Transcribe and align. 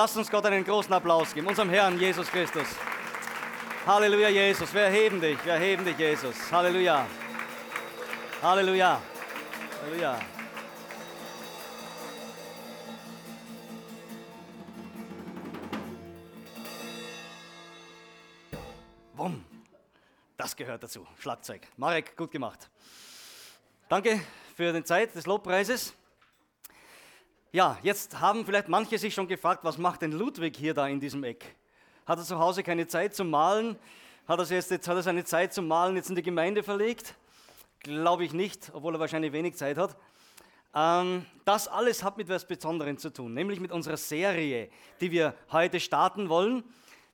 Lass 0.00 0.16
uns 0.16 0.30
Gott 0.30 0.46
einen 0.46 0.62
großen 0.62 0.92
Applaus 0.94 1.34
geben, 1.34 1.48
unserem 1.48 1.70
Herrn 1.70 1.98
Jesus 1.98 2.28
Christus. 2.28 2.68
Halleluja, 3.84 4.28
Jesus. 4.28 4.72
Wir 4.72 4.82
erheben 4.82 5.20
dich, 5.20 5.44
wir 5.44 5.54
erheben 5.54 5.84
dich, 5.84 5.98
Jesus. 5.98 6.36
Halleluja. 6.52 7.04
Halleluja. 8.40 9.02
Halleluja. 9.82 10.20
Wumm. 19.14 19.44
Das 20.36 20.54
gehört 20.54 20.84
dazu. 20.84 21.04
Schlagzeug. 21.18 21.66
Marek, 21.76 22.16
gut 22.16 22.30
gemacht. 22.30 22.70
Danke 23.88 24.20
für 24.54 24.72
die 24.72 24.84
Zeit 24.84 25.12
des 25.16 25.26
Lobpreises. 25.26 25.92
Ja, 27.50 27.78
jetzt 27.82 28.20
haben 28.20 28.44
vielleicht 28.44 28.68
manche 28.68 28.98
sich 28.98 29.14
schon 29.14 29.26
gefragt, 29.26 29.64
was 29.64 29.78
macht 29.78 30.02
denn 30.02 30.12
Ludwig 30.12 30.54
hier 30.54 30.74
da 30.74 30.86
in 30.86 31.00
diesem 31.00 31.24
Eck? 31.24 31.56
Hat 32.04 32.18
er 32.18 32.24
zu 32.24 32.38
Hause 32.38 32.62
keine 32.62 32.86
Zeit 32.86 33.14
zum 33.14 33.30
Malen? 33.30 33.78
Hat 34.26 34.38
er, 34.38 34.44
jetzt, 34.44 34.70
jetzt 34.70 34.86
hat 34.86 34.96
er 34.96 35.02
seine 35.02 35.24
Zeit 35.24 35.54
zum 35.54 35.66
Malen 35.66 35.96
jetzt 35.96 36.10
in 36.10 36.14
die 36.14 36.22
Gemeinde 36.22 36.62
verlegt? 36.62 37.14
Glaube 37.80 38.26
ich 38.26 38.34
nicht, 38.34 38.70
obwohl 38.74 38.94
er 38.94 39.00
wahrscheinlich 39.00 39.32
wenig 39.32 39.56
Zeit 39.56 39.78
hat. 39.78 39.96
Ähm, 40.74 41.24
das 41.46 41.68
alles 41.68 42.02
hat 42.04 42.18
mit 42.18 42.26
etwas 42.26 42.46
Besonderem 42.46 42.98
zu 42.98 43.10
tun, 43.10 43.32
nämlich 43.32 43.60
mit 43.60 43.72
unserer 43.72 43.96
Serie, 43.96 44.68
die 45.00 45.10
wir 45.10 45.34
heute 45.50 45.80
starten 45.80 46.28
wollen. 46.28 46.64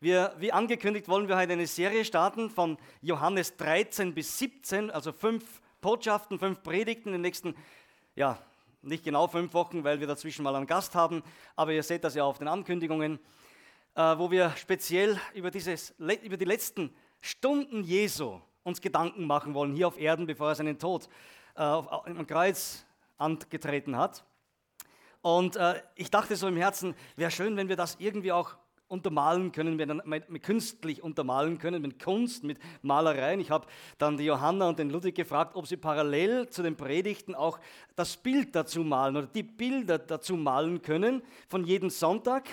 Wir, 0.01 0.35
wie 0.39 0.51
angekündigt, 0.51 1.07
wollen 1.07 1.29
wir 1.29 1.37
heute 1.37 1.53
eine 1.53 1.69
Serie 1.69 2.05
starten 2.05 2.51
von 2.51 2.77
Johannes 3.03 3.57
13 3.57 4.13
bis 4.13 4.37
17, 4.37 4.91
also 4.91 5.13
fünf 5.13 5.63
Botschaften, 5.81 6.41
fünf 6.41 6.61
Predigten 6.65 7.11
in 7.11 7.15
den 7.15 7.23
nächsten, 7.23 7.55
ja, 8.17 8.37
nicht 8.87 9.05
genau 9.05 9.27
fünf 9.27 9.55
Wochen, 9.55 9.85
weil 9.85 10.01
wir 10.01 10.07
dazwischen 10.07 10.43
mal 10.43 10.55
einen 10.55 10.67
Gast 10.67 10.95
haben, 10.95 11.23
aber 11.57 11.73
ihr 11.73 11.83
seht 11.83 12.05
das 12.05 12.15
ja 12.15 12.25
auf 12.25 12.39
den 12.39 12.49
Ankündigungen, 12.49 13.19
äh, 13.95 14.01
wo 14.19 14.31
wir 14.31 14.51
speziell 14.57 15.19
über, 15.35 15.51
dieses, 15.51 15.95
über 15.99 16.37
die 16.37 16.45
letzten 16.45 16.95
Stunden 17.21 17.83
Jesu 17.85 18.41
uns 18.63 18.81
Gedanken 18.81 19.27
machen 19.27 19.55
wollen, 19.55 19.75
hier 19.75 19.89
auf 19.89 19.99
Erden, 19.99 20.27
bevor 20.27 20.49
er 20.49 20.55
seinen 20.55 20.79
Tod 20.79 21.09
äh, 21.57 21.63
am 21.63 22.27
Kreuz 22.27 22.85
angetreten 23.19 23.97
hat. 23.97 24.25
Und 25.23 25.57
äh, 25.57 25.81
ich 25.95 26.11
dachte 26.11 26.37
so 26.37 26.49
im 26.49 26.57
Herzen, 26.57 26.95
wäre 27.17 27.31
schön, 27.31 27.57
wenn 27.57 27.69
wir 27.69 27.77
das 27.77 27.97
irgendwie 27.99 28.33
auch 28.33 28.57
untermalen 28.89 29.53
können, 29.53 29.79
wir 29.79 30.39
künstlich 30.41 31.03
untermalen 31.03 31.59
können, 31.59 31.83
mit 31.83 32.03
Kunst, 32.03 32.45
mit 32.45 32.59
Malereien. 32.83 33.41
Ich 33.41 33.51
habe 33.51 33.67
dann 33.99 34.17
die 34.17 34.25
Johanna 34.25 34.69
und 34.69 34.79
den 34.79 34.91
Ludwig 34.91 35.15
gefragt, 35.15 35.57
ob 35.57 35.67
sie 35.67 35.77
parallel 35.77 36.49
zu 36.49 36.63
den 36.63 36.77
Predigten 36.77 37.35
auch 37.35 37.59
das 37.97 38.17
Bild 38.17 38.55
dazu 38.55 38.85
malen 38.85 39.17
oder 39.17 39.27
die 39.27 39.43
Bilder 39.43 39.99
dazu 39.99 40.37
malen 40.37 40.83
können 40.83 41.23
von 41.49 41.65
jedem 41.65 41.91
Sonntag 41.91 42.49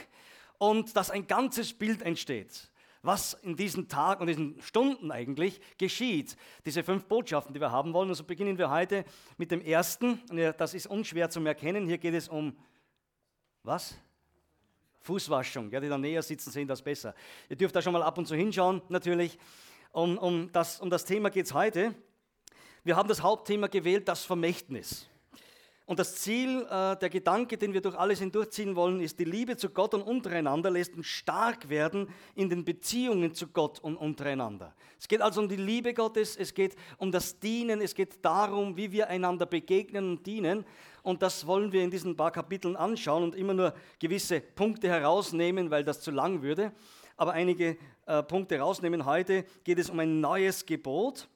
und 0.57 0.95
dass 0.95 1.11
ein 1.11 1.27
ganzes 1.27 1.73
Bild 1.73 2.01
entsteht 2.01 2.71
was 3.03 3.33
in 3.33 3.55
diesen 3.55 3.87
Tagen 3.87 4.21
und 4.21 4.27
diesen 4.27 4.61
Stunden 4.61 5.11
eigentlich 5.11 5.59
geschieht. 5.77 6.35
Diese 6.65 6.83
fünf 6.83 7.05
Botschaften, 7.05 7.53
die 7.53 7.59
wir 7.59 7.71
haben 7.71 7.93
wollen. 7.93 8.09
Und 8.09 8.15
so 8.15 8.23
beginnen 8.23 8.57
wir 8.57 8.69
heute 8.69 9.05
mit 9.37 9.51
dem 9.51 9.61
ersten. 9.61 10.21
Das 10.57 10.73
ist 10.73 10.87
unschwer 10.87 11.29
zu 11.29 11.43
erkennen. 11.43 11.87
Hier 11.87 11.97
geht 11.97 12.13
es 12.13 12.29
um 12.29 12.55
was? 13.63 13.95
Fußwaschung. 15.01 15.71
Ja, 15.71 15.79
die 15.79 15.89
da 15.89 15.97
näher 15.97 16.21
sitzen, 16.21 16.51
sehen 16.51 16.67
das 16.67 16.81
besser. 16.81 17.13
Ihr 17.49 17.55
dürft 17.55 17.75
da 17.75 17.81
schon 17.81 17.93
mal 17.93 18.03
ab 18.03 18.17
und 18.17 18.27
zu 18.27 18.35
hinschauen, 18.35 18.81
natürlich. 18.89 19.37
Um, 19.91 20.17
um, 20.17 20.51
das, 20.51 20.79
um 20.79 20.89
das 20.89 21.03
Thema 21.03 21.29
geht 21.29 21.47
es 21.47 21.53
heute. 21.53 21.93
Wir 22.83 22.95
haben 22.95 23.09
das 23.09 23.21
Hauptthema 23.21 23.67
gewählt, 23.67 24.07
das 24.07 24.23
Vermächtnis. 24.23 25.07
Und 25.91 25.99
das 25.99 26.15
Ziel, 26.15 26.65
äh, 26.69 26.95
der 26.95 27.09
Gedanke, 27.09 27.57
den 27.57 27.73
wir 27.73 27.81
durch 27.81 27.97
alles 27.97 28.19
hindurchziehen 28.19 28.77
wollen, 28.77 29.01
ist, 29.01 29.19
die 29.19 29.25
Liebe 29.25 29.57
zu 29.57 29.71
Gott 29.71 29.93
und 29.93 30.03
untereinander 30.03 30.71
lässt 30.71 30.95
uns 30.95 31.07
stark 31.07 31.67
werden 31.67 32.07
in 32.33 32.49
den 32.49 32.63
Beziehungen 32.63 33.33
zu 33.33 33.47
Gott 33.49 33.77
und 33.81 33.97
untereinander. 33.97 34.73
Es 34.97 35.09
geht 35.09 35.21
also 35.21 35.41
um 35.41 35.49
die 35.49 35.57
Liebe 35.57 35.93
Gottes, 35.93 36.37
es 36.37 36.53
geht 36.53 36.77
um 36.97 37.11
das 37.11 37.39
Dienen, 37.39 37.81
es 37.81 37.93
geht 37.93 38.23
darum, 38.23 38.77
wie 38.77 38.93
wir 38.93 39.09
einander 39.09 39.45
begegnen 39.45 40.11
und 40.11 40.25
dienen. 40.25 40.63
Und 41.03 41.21
das 41.21 41.45
wollen 41.45 41.73
wir 41.73 41.83
in 41.83 41.91
diesen 41.91 42.15
paar 42.15 42.31
Kapiteln 42.31 42.77
anschauen 42.77 43.23
und 43.23 43.35
immer 43.35 43.53
nur 43.53 43.73
gewisse 43.99 44.39
Punkte 44.39 44.87
herausnehmen, 44.87 45.71
weil 45.71 45.83
das 45.83 45.99
zu 45.99 46.11
lang 46.11 46.41
würde. 46.41 46.71
Aber 47.17 47.33
einige 47.33 47.75
äh, 48.05 48.23
Punkte 48.23 48.55
herausnehmen. 48.55 49.03
Heute 49.03 49.43
geht 49.65 49.77
es 49.77 49.89
um 49.89 49.99
ein 49.99 50.21
neues 50.21 50.65
Gebot. 50.65 51.27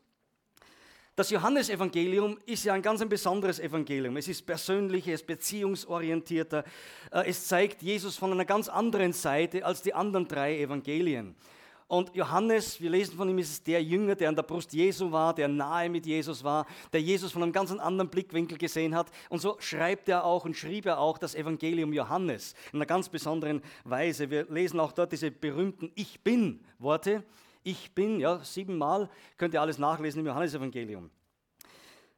Das 1.16 1.30
Johannesevangelium 1.30 2.38
ist 2.46 2.66
ja 2.66 2.74
ein 2.74 2.82
ganz 2.82 3.02
ein 3.02 3.08
besonderes 3.08 3.62
Evangelium. 3.62 4.18
Es 4.18 4.28
ist 4.28 4.46
persönlich, 4.46 5.08
es 5.08 5.22
ist 5.22 5.28
beziehungsorientierter. 5.28 6.66
Äh, 7.10 7.30
es 7.30 7.48
zeigt 7.48 7.82
Jesus 7.82 8.18
von 8.18 8.34
einer 8.34 8.44
ganz 8.44 8.68
anderen 8.68 9.14
Seite 9.14 9.66
als 9.66 9.82
die 9.82 9.94
anderen 9.94 10.28
drei 10.28 10.60
Evangelien. 10.60 11.34
Und 11.88 12.14
Johannes, 12.16 12.82
wir 12.82 12.90
lesen 12.90 13.16
von 13.16 13.30
ihm, 13.30 13.38
ist 13.38 13.50
es 13.50 13.64
der 13.64 13.82
Jünger, 13.82 14.16
der 14.16 14.28
an 14.28 14.36
der 14.36 14.44
Brust 14.44 14.74
Jesu 14.74 15.10
war, 15.10 15.34
der 15.34 15.48
nahe 15.48 15.90
mit 15.90 16.06
Jesus 16.06 16.44
war, 16.44 16.66
der 16.92 17.02
Jesus 17.02 17.32
von 17.32 17.44
einem 17.44 17.54
ganz 17.54 17.72
anderen 17.72 18.10
Blickwinkel 18.10 18.58
gesehen 18.58 18.94
hat. 18.94 19.10
Und 19.30 19.40
so 19.40 19.56
schreibt 19.60 20.10
er 20.10 20.26
auch 20.26 20.44
und 20.44 20.58
schrieb 20.58 20.86
er 20.86 21.00
auch 21.00 21.18
das 21.18 21.34
Evangelium 21.34 21.94
Johannes 21.94 22.56
in 22.74 22.80
einer 22.80 22.88
ganz 22.88 23.08
besonderen 23.08 23.62
Weise. 23.86 24.30
Wir 24.30 24.48
lesen 24.50 24.82
auch 24.82 24.92
dort 24.92 25.14
diese 25.14 25.32
berühmten 25.32 25.92
Ich 25.96 26.20
bin-Worte. 26.20 27.24
Ich 27.68 27.96
bin, 27.96 28.20
ja, 28.20 28.44
siebenmal 28.44 29.10
könnt 29.38 29.56
ihr 29.56 29.62
alles 29.62 29.80
nachlesen 29.80 30.20
im 30.20 30.28
Johannesevangelium. 30.28 31.10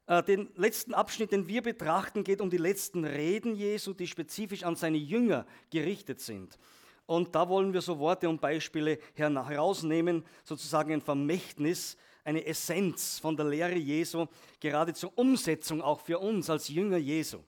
Äh, 0.06 0.22
den 0.22 0.50
letzten 0.56 0.92
Abschnitt, 0.92 1.32
den 1.32 1.48
wir 1.48 1.62
betrachten, 1.62 2.22
geht 2.22 2.42
um 2.42 2.50
die 2.50 2.58
letzten 2.58 3.02
Reden 3.06 3.54
Jesu, 3.54 3.94
die 3.94 4.06
spezifisch 4.06 4.62
an 4.62 4.76
seine 4.76 4.98
Jünger 4.98 5.46
gerichtet 5.70 6.20
sind. 6.20 6.58
Und 7.06 7.34
da 7.34 7.48
wollen 7.48 7.72
wir 7.72 7.80
so 7.80 7.98
Worte 7.98 8.28
und 8.28 8.42
Beispiele 8.42 8.98
herausnehmen, 9.14 10.22
sozusagen 10.44 10.92
ein 10.92 11.00
Vermächtnis, 11.00 11.96
eine 12.24 12.44
Essenz 12.44 13.18
von 13.18 13.34
der 13.34 13.46
Lehre 13.46 13.78
Jesu, 13.78 14.26
gerade 14.60 14.92
zur 14.92 15.16
Umsetzung 15.16 15.80
auch 15.80 16.00
für 16.00 16.18
uns 16.18 16.50
als 16.50 16.68
Jünger 16.68 16.98
Jesu. 16.98 17.38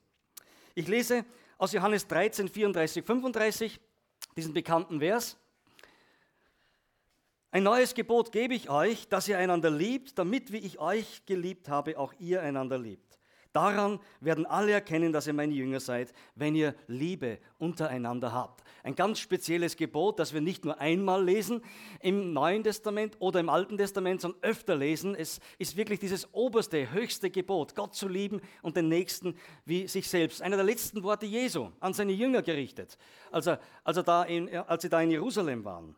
Ich 0.75 0.89
lese 0.89 1.27
aus 1.59 1.73
Johannes 1.73 2.07
13, 2.07 2.49
34, 2.49 3.05
35 3.05 3.79
diesen 4.37 4.55
bekannten 4.55 5.01
Vers. 5.01 5.37
Ein 7.53 7.65
neues 7.65 7.95
Gebot 7.95 8.31
gebe 8.31 8.55
ich 8.55 8.71
euch, 8.71 9.09
dass 9.09 9.27
ihr 9.27 9.37
einander 9.37 9.71
liebt, 9.71 10.17
damit 10.17 10.53
wie 10.53 10.59
ich 10.59 10.79
euch 10.79 11.27
geliebt 11.27 11.69
habe, 11.69 11.99
auch 11.99 12.13
ihr 12.21 12.43
einander 12.43 12.79
liebt. 12.79 13.19
Daran 13.53 13.99
werden 14.21 14.47
alle 14.47 14.71
erkennen, 14.71 15.13
dass 15.13 15.27
ihr 15.27 15.33
meine 15.33 15.53
Jünger 15.53 15.81
seid, 15.81 16.13
wenn 16.37 16.55
ihr 16.55 16.77
Liebe 16.87 17.41
untereinander 17.59 18.33
habt. 18.33 18.63
Ein 18.85 18.95
ganz 18.95 19.19
spezielles 19.19 19.77
Gebot, 19.77 20.21
das 20.21 20.33
wir 20.33 20.41
nicht 20.41 20.65
nur 20.65 20.81
einmal 20.81 21.25
lesen 21.25 21.61
im 21.99 22.33
Neuen 22.33 22.63
Testament 22.63 23.17
oder 23.19 23.41
im 23.41 23.49
Alten 23.49 23.77
Testament, 23.77 24.21
sondern 24.21 24.41
öfter 24.45 24.77
lesen. 24.77 25.17
Es 25.17 25.41
ist 25.59 25.77
wirklich 25.77 25.99
dieses 25.99 26.33
oberste, 26.33 26.93
höchste 26.93 27.31
Gebot, 27.31 27.75
Gott 27.75 27.97
zu 27.97 28.07
lieben 28.07 28.41
und 28.63 28.77
den 28.77 28.89
Nächsten 28.89 29.35
wie 29.65 29.89
sich 29.89 30.09
selbst. 30.09 30.41
Einer 30.41 30.55
der 30.55 30.65
letzten 30.65 31.03
Worte 31.03 31.27
Jesu 31.27 31.71
an 31.81 31.95
seine 31.95 32.13
Jünger 32.13 32.43
gerichtet, 32.43 32.97
als, 33.33 33.49
er, 33.49 33.59
als, 33.83 33.97
er 33.97 34.05
da 34.05 34.23
in, 34.23 34.49
als 34.57 34.83
sie 34.83 34.89
da 34.89 35.01
in 35.01 35.11
Jerusalem 35.11 35.65
waren. 35.65 35.97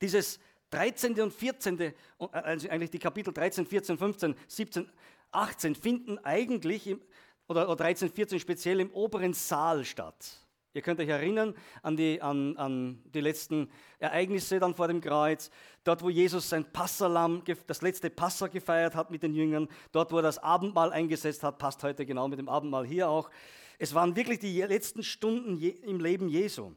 Dieses 0.00 0.40
13. 0.70 1.20
und 1.20 1.32
14., 1.32 1.80
äh, 1.80 1.92
also 2.30 2.68
eigentlich 2.68 2.90
die 2.90 2.98
Kapitel 2.98 3.32
13, 3.32 3.66
14, 3.66 3.98
15, 3.98 4.34
17, 4.46 4.88
18 5.32 5.74
finden 5.74 6.18
eigentlich, 6.18 6.86
im, 6.86 7.00
oder, 7.48 7.68
oder 7.68 7.76
13, 7.76 8.10
14 8.10 8.40
speziell 8.40 8.80
im 8.80 8.90
oberen 8.90 9.32
Saal 9.32 9.84
statt. 9.84 10.48
Ihr 10.74 10.82
könnt 10.82 11.00
euch 11.00 11.08
erinnern 11.08 11.54
an 11.82 11.96
die, 11.96 12.20
an, 12.20 12.56
an 12.56 13.02
die 13.12 13.20
letzten 13.20 13.70
Ereignisse 13.98 14.60
dann 14.60 14.74
vor 14.74 14.86
dem 14.86 15.00
Kreuz, 15.00 15.50
dort 15.82 16.02
wo 16.02 16.10
Jesus 16.10 16.48
sein 16.48 16.70
Passalam, 16.70 17.42
das 17.66 17.82
letzte 17.82 18.10
Passa 18.10 18.48
gefeiert 18.48 18.94
hat 18.94 19.10
mit 19.10 19.22
den 19.22 19.34
Jüngern, 19.34 19.68
dort 19.92 20.12
wo 20.12 20.16
er 20.16 20.22
das 20.22 20.38
Abendmahl 20.38 20.92
eingesetzt 20.92 21.42
hat, 21.42 21.58
passt 21.58 21.82
heute 21.82 22.04
genau 22.04 22.28
mit 22.28 22.38
dem 22.38 22.48
Abendmahl 22.48 22.86
hier 22.86 23.08
auch. 23.08 23.30
Es 23.78 23.94
waren 23.94 24.14
wirklich 24.14 24.40
die 24.40 24.60
letzten 24.60 25.02
Stunden 25.02 25.58
im 25.60 26.00
Leben 26.00 26.28
Jesu. 26.28 26.72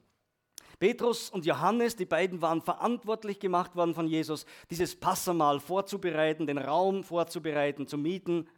Petrus 0.82 1.30
und 1.30 1.46
Johannes, 1.46 1.96
die 1.96 2.06
beiden 2.06 2.42
waren 2.42 2.60
verantwortlich 2.60 3.40
gemacht 3.40 3.76
worden 3.76 3.94
von 3.94 4.08
Jesus, 4.08 4.48
dieses 4.72 4.96
Passamal 5.00 5.60
vorzubereiten, 5.60 6.48
den 6.48 6.58
Raum 6.58 7.04
vorzubereiten, 7.04 7.86
zu 7.86 8.00
mieten 8.00 8.50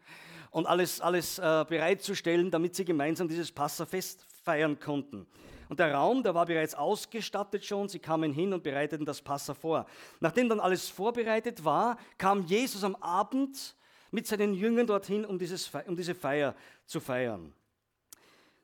und 0.50 0.66
alles, 0.66 1.02
alles 1.02 1.38
äh, 1.40 1.66
bereitzustellen, 1.68 2.50
damit 2.50 2.76
sie 2.76 2.86
gemeinsam 2.86 3.28
dieses 3.28 3.52
Passafest 3.52 4.26
feiern 4.42 4.80
konnten. 4.80 5.28
Und 5.68 5.80
der 5.80 5.94
Raum, 5.94 6.24
der 6.24 6.34
war 6.34 6.46
bereits 6.46 6.76
ausgestattet 6.76 7.66
schon, 7.66 7.90
sie 7.90 8.00
kamen 8.00 8.32
hin 8.32 8.54
und 8.54 8.64
bereiteten 8.64 9.06
das 9.06 9.22
Passa 9.22 9.54
vor. 9.54 9.86
Nachdem 10.22 10.48
dann 10.48 10.62
alles 10.62 10.88
vorbereitet 10.88 11.66
war, 11.66 11.98
kam 12.18 12.46
Jesus 12.46 12.86
am 12.86 12.96
Abend 12.96 13.76
mit 14.12 14.28
seinen 14.28 14.54
Jüngern 14.54 14.88
dorthin, 14.88 15.26
um, 15.26 15.38
dieses, 15.38 15.70
um 15.88 15.98
diese 15.98 16.16
Feier 16.16 16.56
zu 16.86 17.02
feiern. 17.02 17.52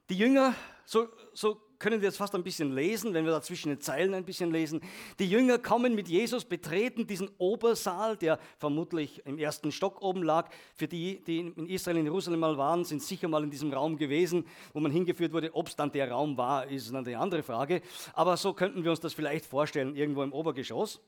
Die 0.09 0.17
Jünger, 0.17 0.55
so, 0.85 1.09
so 1.33 1.68
können 1.79 2.01
wir 2.01 2.09
jetzt 2.09 2.17
fast 2.17 2.35
ein 2.35 2.43
bisschen 2.43 2.73
lesen, 2.75 3.13
wenn 3.13 3.25
wir 3.25 3.31
da 3.31 3.41
zwischen 3.41 3.69
den 3.69 3.79
Zeilen 3.79 4.13
ein 4.13 4.25
bisschen 4.25 4.51
lesen. 4.51 4.81
Die 5.17 5.29
Jünger 5.29 5.57
kommen 5.57 5.95
mit 5.95 6.09
Jesus, 6.09 6.43
betreten 6.43 7.07
diesen 7.07 7.29
Obersaal, 7.37 8.17
der 8.17 8.37
vermutlich 8.57 9.25
im 9.25 9.39
ersten 9.39 9.71
Stock 9.71 10.01
oben 10.01 10.21
lag. 10.21 10.49
Für 10.75 10.87
die, 10.87 11.23
die 11.23 11.39
in 11.39 11.67
Israel, 11.67 11.97
in 11.97 12.05
Jerusalem 12.05 12.41
mal 12.41 12.57
waren, 12.57 12.83
sind 12.83 13.01
sicher 13.01 13.29
mal 13.29 13.43
in 13.43 13.49
diesem 13.49 13.71
Raum 13.71 13.97
gewesen, 13.97 14.45
wo 14.73 14.81
man 14.81 14.91
hingeführt 14.91 15.31
wurde. 15.31 15.55
Ob 15.55 15.69
es 15.69 15.75
dann 15.77 15.91
der 15.91 16.11
Raum 16.11 16.37
war, 16.37 16.67
ist 16.67 16.93
eine 16.93 17.17
andere 17.17 17.43
Frage. 17.43 17.81
Aber 18.13 18.35
so 18.35 18.53
könnten 18.53 18.83
wir 18.83 18.91
uns 18.91 18.99
das 18.99 19.13
vielleicht 19.13 19.45
vorstellen, 19.45 19.95
irgendwo 19.95 20.23
im 20.23 20.33
Obergeschoss. 20.33 21.01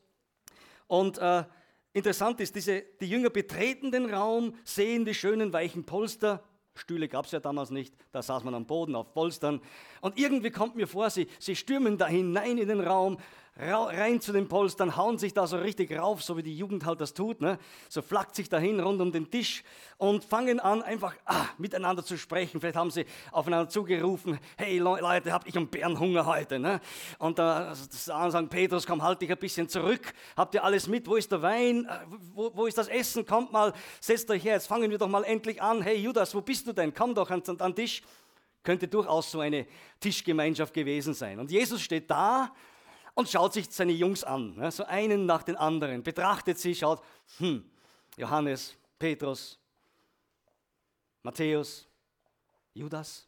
Und 0.86 1.18
äh, 1.18 1.44
interessant 1.92 2.40
ist, 2.40 2.54
diese, 2.56 2.82
die 3.00 3.08
Jünger 3.08 3.30
betreten 3.30 3.90
den 3.92 4.12
Raum, 4.12 4.54
sehen 4.64 5.04
die 5.04 5.14
schönen 5.14 5.52
weichen 5.52 5.84
Polster, 5.84 6.42
Stühle 6.74 7.08
gab 7.08 7.26
es 7.26 7.32
ja 7.32 7.40
damals 7.40 7.70
nicht, 7.70 7.94
da 8.12 8.22
saß 8.22 8.44
man 8.44 8.54
am 8.54 8.66
Boden 8.66 8.94
auf 8.94 9.12
Polstern. 9.12 9.60
Und 10.00 10.18
irgendwie 10.18 10.50
kommt 10.50 10.74
mir 10.74 10.86
vor, 10.86 11.10
sie, 11.10 11.28
sie 11.38 11.54
stürmen 11.54 11.98
da 11.98 12.06
hinein 12.06 12.58
in 12.58 12.68
den 12.68 12.80
Raum, 12.80 13.18
rein 13.56 14.20
zu 14.20 14.32
den 14.32 14.48
Polstern, 14.48 14.96
hauen 14.96 15.18
sich 15.18 15.34
da 15.34 15.46
so 15.46 15.58
richtig 15.58 15.92
rauf, 15.92 16.22
so 16.22 16.36
wie 16.36 16.42
die 16.42 16.56
Jugend 16.56 16.86
halt 16.86 17.00
das 17.00 17.12
tut. 17.12 17.40
Ne? 17.40 17.58
So 17.88 18.00
flackt 18.00 18.34
sich 18.34 18.48
dahin 18.48 18.80
rund 18.80 19.00
um 19.00 19.12
den 19.12 19.30
Tisch 19.30 19.62
und 19.98 20.24
fangen 20.24 20.58
an, 20.58 20.82
einfach 20.82 21.14
ah, 21.26 21.46
miteinander 21.58 22.02
zu 22.04 22.16
sprechen. 22.16 22.60
Vielleicht 22.60 22.76
haben 22.76 22.90
sie 22.90 23.04
aufeinander 23.30 23.68
zugerufen: 23.68 24.38
Hey 24.56 24.78
Leute, 24.78 25.32
hab 25.32 25.46
ich 25.46 25.56
einen 25.56 25.68
Bärenhunger 25.68 26.24
heute? 26.24 26.58
Ne? 26.58 26.80
Und 27.18 27.38
da 27.38 27.74
sagen 27.74 28.48
Petrus, 28.48 28.86
komm, 28.86 29.02
halt 29.02 29.20
dich 29.20 29.30
ein 29.30 29.38
bisschen 29.38 29.68
zurück. 29.68 30.14
Habt 30.36 30.54
ihr 30.54 30.64
alles 30.64 30.88
mit? 30.88 31.06
Wo 31.06 31.16
ist 31.16 31.30
der 31.30 31.42
Wein? 31.42 31.84
Äh, 31.84 31.98
wo, 32.34 32.50
wo 32.54 32.66
ist 32.66 32.78
das 32.78 32.88
Essen? 32.88 33.26
Kommt 33.26 33.52
mal, 33.52 33.74
setzt 34.00 34.30
euch 34.30 34.44
her. 34.44 34.54
Jetzt 34.54 34.66
fangen 34.66 34.90
wir 34.90 34.98
doch 34.98 35.08
mal 35.08 35.24
endlich 35.24 35.60
an. 35.60 35.82
Hey 35.82 35.98
Judas, 35.98 36.34
wo 36.34 36.40
bist 36.40 36.66
du 36.66 36.72
denn? 36.72 36.94
Komm 36.94 37.14
doch 37.14 37.30
an, 37.30 37.42
an 37.46 37.56
den 37.58 37.74
Tisch 37.74 38.02
könnte 38.62 38.86
durchaus 38.86 39.30
so 39.30 39.40
eine 39.40 39.66
Tischgemeinschaft 39.98 40.72
gewesen 40.72 41.14
sein. 41.14 41.40
Und 41.40 41.50
Jesus 41.50 41.82
steht 41.82 42.08
da 42.08 42.52
und 43.14 43.28
schaut 43.28 43.52
sich 43.52 43.70
seine 43.70 43.92
Jungs 43.92 44.24
an, 44.24 44.56
ne, 44.56 44.70
so 44.70 44.84
einen 44.84 45.26
nach 45.26 45.42
den 45.42 45.56
anderen, 45.56 46.02
betrachtet 46.02 46.58
sie, 46.58 46.74
schaut, 46.74 47.02
hm, 47.38 47.64
Johannes, 48.16 48.74
Petrus, 48.98 49.58
Matthäus, 51.22 51.86
Judas. 52.74 53.26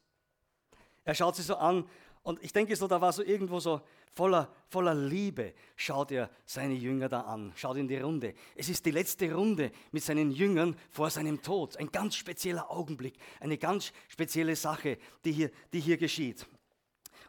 Er 1.05 1.15
schaut 1.15 1.37
sie 1.37 1.43
so 1.43 1.57
an 1.57 1.89
und 2.23 2.43
ich 2.43 2.53
denke 2.53 2.75
so, 2.75 2.89
da 2.89 3.01
war 3.01 3.13
so 3.13 3.23
irgendwo 3.23 3.61
so 3.61 3.83
voller, 4.15 4.49
voller 4.69 4.95
Liebe, 4.95 5.53
schaut 5.77 6.11
er 6.13 6.31
seine 6.47 6.75
Jünger 6.75 7.09
da 7.09 7.23
an, 7.23 7.53
schaut 7.57 7.77
in 7.77 7.89
die 7.89 7.99
Runde. 7.99 8.35
Es 8.55 8.69
ist 8.69 8.87
die 8.87 8.91
letzte 8.91 9.33
Runde 9.35 9.71
mit 9.93 10.03
seinen 10.03 10.31
Jüngern 10.31 10.77
vor 10.91 11.11
seinem 11.11 11.43
Tod. 11.43 11.77
Ein 11.77 11.91
ganz 11.91 12.17
spezieller 12.17 12.71
Augenblick, 12.71 13.15
eine 13.41 13.59
ganz 13.59 13.93
spezielle 14.09 14.57
Sache, 14.57 14.99
die 15.25 15.33
hier, 15.33 15.51
die 15.73 15.81
hier 15.81 15.97
geschieht. 15.97 16.47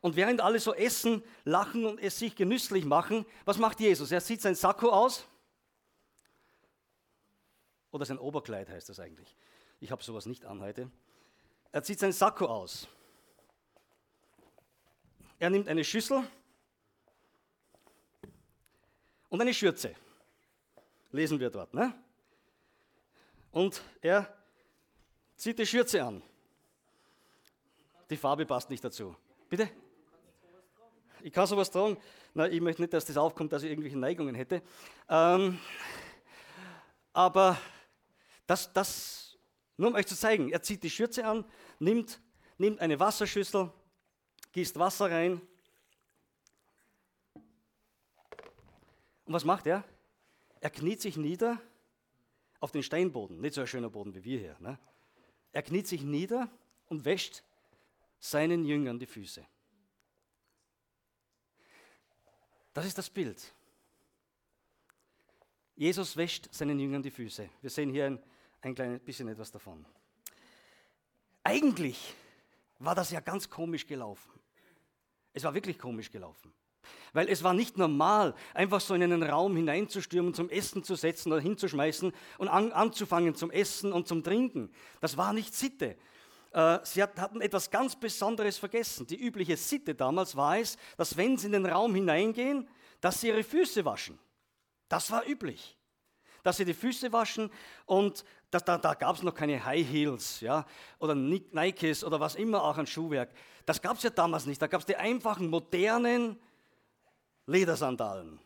Und 0.05 0.15
während 0.15 0.39
alle 0.39 0.59
so 0.59 0.75
essen, 0.75 1.23
lachen 1.45 1.83
und 1.83 1.99
es 1.99 2.19
sich 2.19 2.35
genüsslich 2.35 2.85
machen, 2.85 3.25
was 3.43 3.57
macht 3.57 3.79
Jesus? 3.79 4.11
Er 4.11 4.21
zieht 4.21 4.39
sein 4.39 4.53
Sakko 4.53 4.89
aus. 4.89 5.25
Oder 7.89 8.05
sein 8.05 8.19
Oberkleid 8.19 8.69
heißt 8.69 8.87
das 8.87 8.99
eigentlich. 8.99 9.35
Ich 9.79 9.89
habe 9.89 10.03
sowas 10.03 10.27
nicht 10.27 10.45
an 10.45 10.61
heute. 10.61 10.91
Er 11.71 11.81
zieht 11.81 11.97
sein 11.97 12.11
Sakko 12.11 12.45
aus. 12.45 12.87
Er 15.39 15.49
nimmt 15.49 15.67
eine 15.67 15.83
Schüssel 15.83 16.23
und 19.29 19.41
eine 19.41 19.55
Schürze. 19.55 19.95
Lesen 21.13 21.39
wir 21.39 21.49
dort. 21.49 21.73
Ne? 21.73 21.95
Und 23.51 23.81
er 24.01 24.31
zieht 25.35 25.57
die 25.57 25.65
Schürze 25.65 26.03
an. 26.03 26.21
Die 28.07 28.17
Farbe 28.17 28.45
passt 28.45 28.69
nicht 28.69 28.83
dazu. 28.83 29.15
Bitte? 29.49 29.71
Ich 31.25 31.33
kann 31.33 31.47
sowas 31.47 31.71
tragen. 31.71 31.97
Nein, 32.35 32.53
ich 32.53 32.61
möchte 32.61 32.83
nicht, 32.83 32.93
dass 32.93 33.03
das 33.03 33.17
aufkommt, 33.17 33.51
dass 33.51 33.63
ich 33.63 33.71
irgendwelche 33.71 33.97
Neigungen 33.97 34.35
hätte. 34.35 34.61
Ähm, 35.09 35.57
aber 37.13 37.57
das, 38.45 38.71
das, 38.71 39.35
nur 39.75 39.89
um 39.89 39.95
euch 39.95 40.05
zu 40.05 40.15
zeigen, 40.15 40.51
er 40.51 40.61
zieht 40.61 40.83
die 40.83 40.89
Schürze 40.91 41.25
an, 41.25 41.43
nimmt, 41.79 42.21
nimmt 42.59 42.79
eine 42.79 42.99
Wasserschüssel, 42.99 43.71
gießt 44.51 44.77
Wasser 44.77 45.09
rein. 45.09 45.41
Und 49.25 49.33
was 49.33 49.45
macht 49.45 49.65
er? 49.65 49.83
Er 50.59 50.69
kniet 50.69 51.01
sich 51.01 51.17
nieder 51.17 51.59
auf 52.59 52.71
den 52.71 52.83
Steinboden, 52.83 53.41
nicht 53.41 53.55
so 53.55 53.61
ein 53.61 53.67
schöner 53.67 53.89
Boden 53.89 54.13
wie 54.13 54.23
wir 54.23 54.39
hier. 54.39 54.57
Ne? 54.59 54.77
Er 55.53 55.63
kniet 55.63 55.87
sich 55.87 56.03
nieder 56.03 56.51
und 56.85 57.03
wäscht 57.03 57.41
seinen 58.19 58.63
Jüngern 58.63 58.99
die 58.99 59.07
Füße. 59.07 59.43
Das 62.75 62.85
ist 62.85 62.97
das 62.97 63.09
Bild. 63.09 63.41
Jesus 65.77 66.17
wäscht 66.17 66.53
seinen 66.53 66.77
Jüngern 66.77 67.01
die 67.01 67.09
Füße. 67.09 67.49
Wir 67.61 67.69
sehen 67.69 67.89
hier 67.89 68.05
ein, 68.05 68.19
ein 68.61 68.75
kleines 68.75 68.99
bisschen 68.99 69.29
etwas 69.29 69.49
davon. 69.49 69.85
Eigentlich 71.41 72.13
war 72.79 72.93
das 72.93 73.11
ja 73.11 73.21
ganz 73.21 73.49
komisch 73.49 73.87
gelaufen. 73.87 74.29
Es 75.31 75.45
war 75.45 75.53
wirklich 75.53 75.79
komisch 75.79 76.11
gelaufen. 76.11 76.53
Weil 77.13 77.29
es 77.29 77.43
war 77.43 77.53
nicht 77.53 77.77
normal, 77.77 78.35
einfach 78.53 78.81
so 78.81 78.93
in 78.93 79.03
einen 79.03 79.23
Raum 79.23 79.55
hineinzustürmen, 79.55 80.33
zum 80.33 80.49
Essen 80.49 80.83
zu 80.83 80.95
setzen 80.95 81.31
oder 81.31 81.41
hinzuschmeißen 81.41 82.11
und 82.39 82.47
an, 82.49 82.73
anzufangen 82.73 83.35
zum 83.35 83.51
Essen 83.51 83.93
und 83.93 84.05
zum 84.05 84.21
Trinken. 84.21 84.69
Das 84.99 85.15
war 85.15 85.31
nicht 85.31 85.55
Sitte. 85.55 85.95
Äh, 86.55 86.79
sie 86.83 87.03
hatten 87.03 87.41
etwas 87.41 87.69
ganz 87.69 87.97
Besonderes 87.97 88.57
vergessen. 88.57 89.05
Die 89.05 89.21
übliche 89.21 89.57
Sitte 89.57 89.93
damals 89.93 90.37
war 90.37 90.57
es, 90.57 90.77
dass 90.95 91.17
wenn 91.17 91.37
sie 91.37 91.47
in 91.47 91.51
den 91.51 91.65
Raum 91.65 91.93
hineingehen, 91.93 92.69
dass 93.01 93.19
sie 93.19 93.27
ihre 93.27 93.43
Füße 93.43 93.83
waschen. 93.83 94.17
Das 94.87 95.11
war 95.11 95.27
üblich. 95.27 95.77
Dass 96.43 96.55
sie 96.55 96.63
die 96.63 96.73
Füße 96.73 97.11
waschen 97.11 97.51
und 97.85 98.23
das, 98.51 98.63
da, 98.63 98.77
da 98.77 98.93
gab 98.93 99.17
es 99.17 99.23
noch 99.23 99.33
keine 99.33 99.65
High 99.65 99.85
Heels 99.85 100.39
ja, 100.39 100.65
oder 100.99 101.13
Nikes 101.13 102.05
oder 102.05 102.21
was 102.21 102.35
immer 102.35 102.63
auch 102.63 102.77
an 102.77 102.87
Schuhwerk. 102.87 103.31
Das 103.65 103.81
gab 103.81 103.97
es 103.97 104.03
ja 104.03 104.09
damals 104.09 104.45
nicht. 104.45 104.61
Da 104.61 104.67
gab 104.67 104.79
es 104.79 104.85
die 104.85 104.95
einfachen, 104.95 105.49
modernen 105.49 106.39
Ledersandalen, 107.47 108.39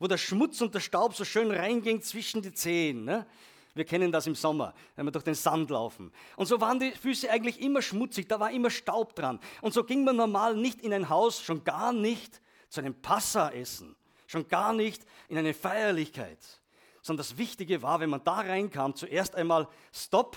wo 0.00 0.08
der 0.08 0.18
Schmutz 0.18 0.60
und 0.60 0.74
der 0.74 0.80
Staub 0.80 1.14
so 1.14 1.24
schön 1.24 1.52
reinging 1.52 2.02
zwischen 2.02 2.42
die 2.42 2.52
Zehen. 2.52 3.04
Ne? 3.04 3.26
Wir 3.78 3.84
kennen 3.84 4.10
das 4.10 4.26
im 4.26 4.34
Sommer, 4.34 4.74
wenn 4.96 5.06
wir 5.06 5.12
durch 5.12 5.24
den 5.24 5.36
Sand 5.36 5.70
laufen. 5.70 6.12
Und 6.36 6.46
so 6.46 6.60
waren 6.60 6.80
die 6.80 6.90
Füße 6.90 7.30
eigentlich 7.30 7.60
immer 7.60 7.80
schmutzig, 7.80 8.28
da 8.28 8.40
war 8.40 8.50
immer 8.50 8.70
Staub 8.70 9.14
dran. 9.14 9.38
Und 9.62 9.72
so 9.72 9.84
ging 9.84 10.02
man 10.02 10.16
normal 10.16 10.56
nicht 10.56 10.82
in 10.82 10.92
ein 10.92 11.08
Haus, 11.08 11.40
schon 11.40 11.62
gar 11.62 11.92
nicht 11.92 12.40
zu 12.68 12.80
einem 12.80 13.00
Passa-Essen, 13.00 13.94
schon 14.26 14.48
gar 14.48 14.72
nicht 14.72 15.04
in 15.28 15.38
eine 15.38 15.54
Feierlichkeit. 15.54 16.38
Sondern 17.02 17.18
das 17.18 17.38
Wichtige 17.38 17.80
war, 17.80 18.00
wenn 18.00 18.10
man 18.10 18.24
da 18.24 18.40
reinkam, 18.40 18.96
zuerst 18.96 19.36
einmal 19.36 19.68
Stopp, 19.92 20.36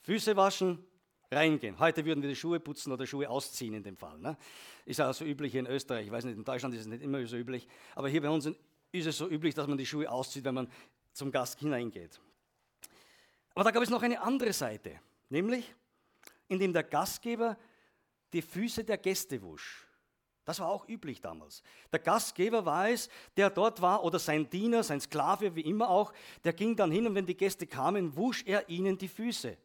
Füße 0.00 0.34
waschen, 0.34 0.82
reingehen. 1.30 1.78
Heute 1.78 2.04
würden 2.06 2.22
wir 2.22 2.30
die 2.30 2.36
Schuhe 2.36 2.60
putzen 2.60 2.92
oder 2.92 3.06
Schuhe 3.06 3.28
ausziehen 3.28 3.74
in 3.74 3.82
dem 3.82 3.98
Fall. 3.98 4.18
Ne? 4.18 4.38
Ist 4.86 5.00
ja 5.00 5.12
so 5.12 5.26
üblich 5.26 5.52
hier 5.52 5.60
in 5.60 5.66
Österreich. 5.66 6.06
Ich 6.06 6.12
weiß 6.12 6.24
nicht, 6.24 6.38
in 6.38 6.44
Deutschland 6.44 6.74
ist 6.74 6.82
es 6.82 6.86
nicht 6.86 7.02
immer 7.02 7.24
so 7.26 7.36
üblich. 7.36 7.68
Aber 7.94 8.08
hier 8.08 8.22
bei 8.22 8.30
uns 8.30 8.46
ist 8.92 9.06
es 9.06 9.18
so 9.18 9.28
üblich, 9.28 9.54
dass 9.54 9.66
man 9.66 9.76
die 9.76 9.84
Schuhe 9.84 10.10
auszieht, 10.10 10.44
wenn 10.44 10.54
man 10.54 10.68
zum 11.12 11.30
Gast 11.30 11.60
hineingeht. 11.60 12.20
Aber 13.54 13.64
da 13.64 13.70
gab 13.70 13.82
es 13.82 13.90
noch 13.90 14.02
eine 14.02 14.20
andere 14.20 14.52
Seite, 14.52 15.00
nämlich 15.28 15.72
indem 16.48 16.72
der 16.72 16.82
Gastgeber 16.82 17.56
die 18.32 18.42
Füße 18.42 18.84
der 18.84 18.98
Gäste 18.98 19.40
wusch. 19.42 19.86
Das 20.44 20.60
war 20.60 20.68
auch 20.68 20.86
üblich 20.88 21.20
damals. 21.20 21.62
Der 21.90 22.00
Gastgeber 22.00 22.66
war 22.66 22.90
es, 22.90 23.08
der 23.36 23.48
dort 23.48 23.80
war, 23.80 24.04
oder 24.04 24.18
sein 24.18 24.48
Diener, 24.50 24.82
sein 24.82 25.00
Sklave, 25.00 25.54
wie 25.54 25.62
immer 25.62 25.88
auch, 25.88 26.12
der 26.42 26.52
ging 26.52 26.76
dann 26.76 26.90
hin 26.90 27.06
und 27.06 27.14
wenn 27.14 27.24
die 27.24 27.36
Gäste 27.36 27.66
kamen, 27.66 28.14
wusch 28.14 28.42
er 28.44 28.68
ihnen 28.68 28.98
die 28.98 29.08
Füße. 29.08 29.56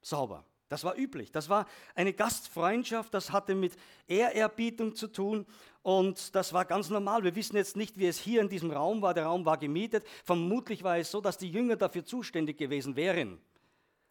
Sauber. 0.00 0.44
Das 0.68 0.84
war 0.84 0.96
üblich. 0.96 1.32
Das 1.32 1.48
war 1.48 1.66
eine 1.94 2.12
Gastfreundschaft, 2.12 3.14
das 3.14 3.32
hatte 3.32 3.54
mit 3.54 3.76
Ehrerbietung 4.06 4.94
zu 4.94 5.08
tun 5.08 5.46
und 5.82 6.34
das 6.34 6.52
war 6.52 6.66
ganz 6.66 6.90
normal. 6.90 7.24
Wir 7.24 7.34
wissen 7.34 7.56
jetzt 7.56 7.76
nicht, 7.76 7.98
wie 7.98 8.06
es 8.06 8.18
hier 8.18 8.42
in 8.42 8.50
diesem 8.50 8.70
Raum 8.70 9.00
war. 9.00 9.14
Der 9.14 9.24
Raum 9.24 9.46
war 9.46 9.56
gemietet. 9.56 10.06
Vermutlich 10.24 10.82
war 10.82 10.98
es 10.98 11.10
so, 11.10 11.20
dass 11.22 11.38
die 11.38 11.50
Jünger 11.50 11.76
dafür 11.76 12.04
zuständig 12.04 12.58
gewesen 12.58 12.96
wären, 12.96 13.40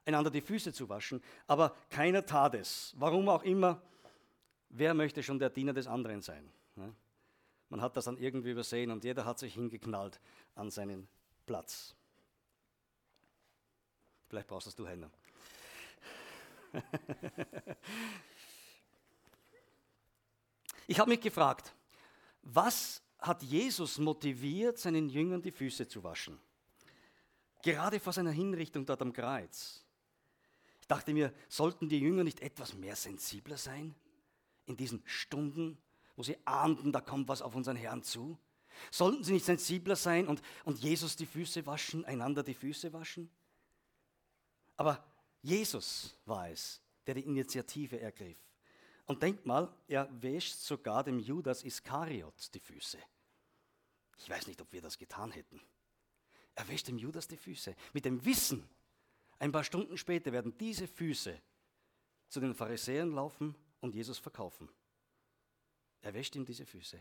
einander 0.06 0.32
die 0.32 0.42
Füße 0.42 0.74
zu 0.74 0.90
waschen, 0.90 1.22
aber 1.46 1.76
keiner 1.90 2.26
tat 2.26 2.56
es. 2.56 2.94
Warum 2.98 3.30
auch 3.30 3.44
immer. 3.44 3.82
Wer 4.70 4.94
möchte 4.94 5.24
schon 5.24 5.40
der 5.40 5.50
Diener 5.50 5.74
des 5.74 5.88
anderen 5.88 6.22
sein? 6.22 6.50
Ne? 6.76 6.94
Man 7.70 7.82
hat 7.82 7.96
das 7.96 8.06
dann 8.06 8.18
irgendwie 8.18 8.52
übersehen 8.52 8.92
und 8.92 9.04
jeder 9.04 9.26
hat 9.26 9.40
sich 9.40 9.54
hingeknallt 9.54 10.20
an 10.56 10.72
seinen 10.72 11.08
Platz. 11.46 11.96
Vielleicht 14.28 14.48
brauchst 14.48 14.68
das 14.68 14.76
du, 14.76 14.86
Heiner. 14.88 15.10
ich 20.88 21.00
habe 21.00 21.10
mich 21.10 21.22
gefragt, 21.22 21.74
was 22.42 23.02
hat 23.20 23.42
Jesus 23.44 23.98
motiviert, 23.98 24.78
seinen 24.78 25.10
Jüngern 25.10 25.42
die 25.42 25.52
Füße 25.52 25.88
zu 25.88 26.04
waschen? 26.04 26.40
Gerade 27.64 28.00
vor 28.00 28.14
seiner 28.14 28.32
Hinrichtung 28.32 28.86
dort 28.86 29.02
am 29.02 29.12
Kreuz. 29.14 29.84
Ich 30.80 30.88
dachte 30.88 31.14
mir, 31.14 31.34
sollten 31.50 31.90
die 31.90 32.00
Jünger 32.00 32.24
nicht 32.24 32.40
etwas 32.42 32.74
mehr 32.74 32.96
sensibler 32.96 33.58
sein? 33.58 33.96
in 34.68 34.78
diesen 34.78 35.02
Stunden, 35.06 35.78
wo 36.16 36.24
sie 36.24 36.38
ahnten, 36.46 36.92
da 36.92 37.02
kommt 37.02 37.28
was 37.28 37.42
auf 37.42 37.56
unseren 37.56 37.78
Herrn 37.78 38.04
zu? 38.04 38.38
Sollten 38.92 39.24
sie 39.24 39.34
nicht 39.34 39.46
sensibler 39.46 39.96
sein 39.96 40.28
und, 40.28 40.42
und 40.64 40.78
Jesus 40.78 41.16
die 41.16 41.26
Füße 41.26 41.66
waschen, 41.66 42.06
einander 42.06 42.44
die 42.44 42.54
Füße 42.54 42.94
waschen? 42.94 43.32
Aber 44.76 45.04
Jesus 45.48 46.14
war 46.26 46.50
es, 46.50 46.82
der 47.06 47.16
die 47.16 47.22
Initiative 47.22 48.02
ergriff. 48.02 48.38
Und 49.06 49.24
denkt 49.24 49.46
mal, 49.46 49.74
er 49.88 50.10
wäscht 50.22 50.58
sogar 50.58 51.06
dem 51.06 51.20
Judas 51.20 51.64
Iskariot 51.64 52.54
die 52.54 52.60
Füße. 52.60 52.98
Ich 54.18 54.30
weiß 54.30 54.48
nicht, 54.48 54.60
ob 54.60 54.74
wir 54.74 54.82
das 54.82 54.98
getan 54.98 55.32
hätten. 55.32 55.62
Er 56.54 56.68
wäscht 56.68 56.90
dem 56.90 56.98
Judas 56.98 57.30
die 57.30 57.38
Füße. 57.38 57.74
Mit 57.94 58.04
dem 58.04 58.26
Wissen, 58.26 58.68
ein 59.40 59.54
paar 59.54 59.64
Stunden 59.64 59.98
später 59.98 60.34
werden 60.34 60.58
diese 60.58 60.86
Füße 60.86 61.42
zu 62.28 62.42
den 62.42 62.54
Pharisäern 62.54 63.14
laufen 63.14 63.56
und 63.80 63.96
Jesus 63.96 64.18
verkaufen. 64.18 64.68
Er 66.02 66.14
wäscht 66.14 66.36
ihm 66.36 66.44
diese 66.44 66.66
Füße. 66.66 67.00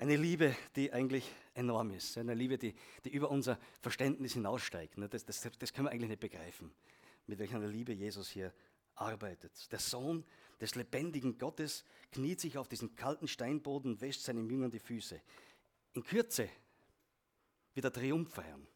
Eine 0.00 0.16
Liebe, 0.16 0.56
die 0.76 0.94
eigentlich 0.94 1.30
enorm 1.52 1.90
ist. 1.90 2.16
Eine 2.16 2.32
Liebe, 2.32 2.56
die, 2.56 2.74
die 3.04 3.10
über 3.10 3.30
unser 3.30 3.58
Verständnis 3.82 4.32
hinaussteigt. 4.32 4.96
Ne? 4.96 5.10
Das, 5.10 5.26
das, 5.26 5.46
das 5.58 5.74
können 5.74 5.88
wir 5.88 5.92
eigentlich 5.92 6.08
nicht 6.08 6.20
begreifen, 6.20 6.72
mit 7.26 7.38
welcher 7.38 7.58
Liebe 7.58 7.92
Jesus 7.92 8.30
hier 8.30 8.50
arbeitet. 8.94 9.70
Der 9.70 9.78
Sohn 9.78 10.24
des 10.58 10.74
lebendigen 10.74 11.36
Gottes 11.36 11.84
kniet 12.12 12.40
sich 12.40 12.56
auf 12.56 12.66
diesen 12.66 12.96
kalten 12.96 13.28
Steinboden 13.28 13.92
und 13.92 14.00
wäscht 14.00 14.22
seinen 14.22 14.48
Jüngern 14.48 14.70
die 14.70 14.78
Füße. 14.78 15.20
In 15.92 16.02
Kürze 16.02 16.48
wird 17.74 17.84
er 17.84 17.92
Triumph 17.92 18.32
feiern. 18.32 18.66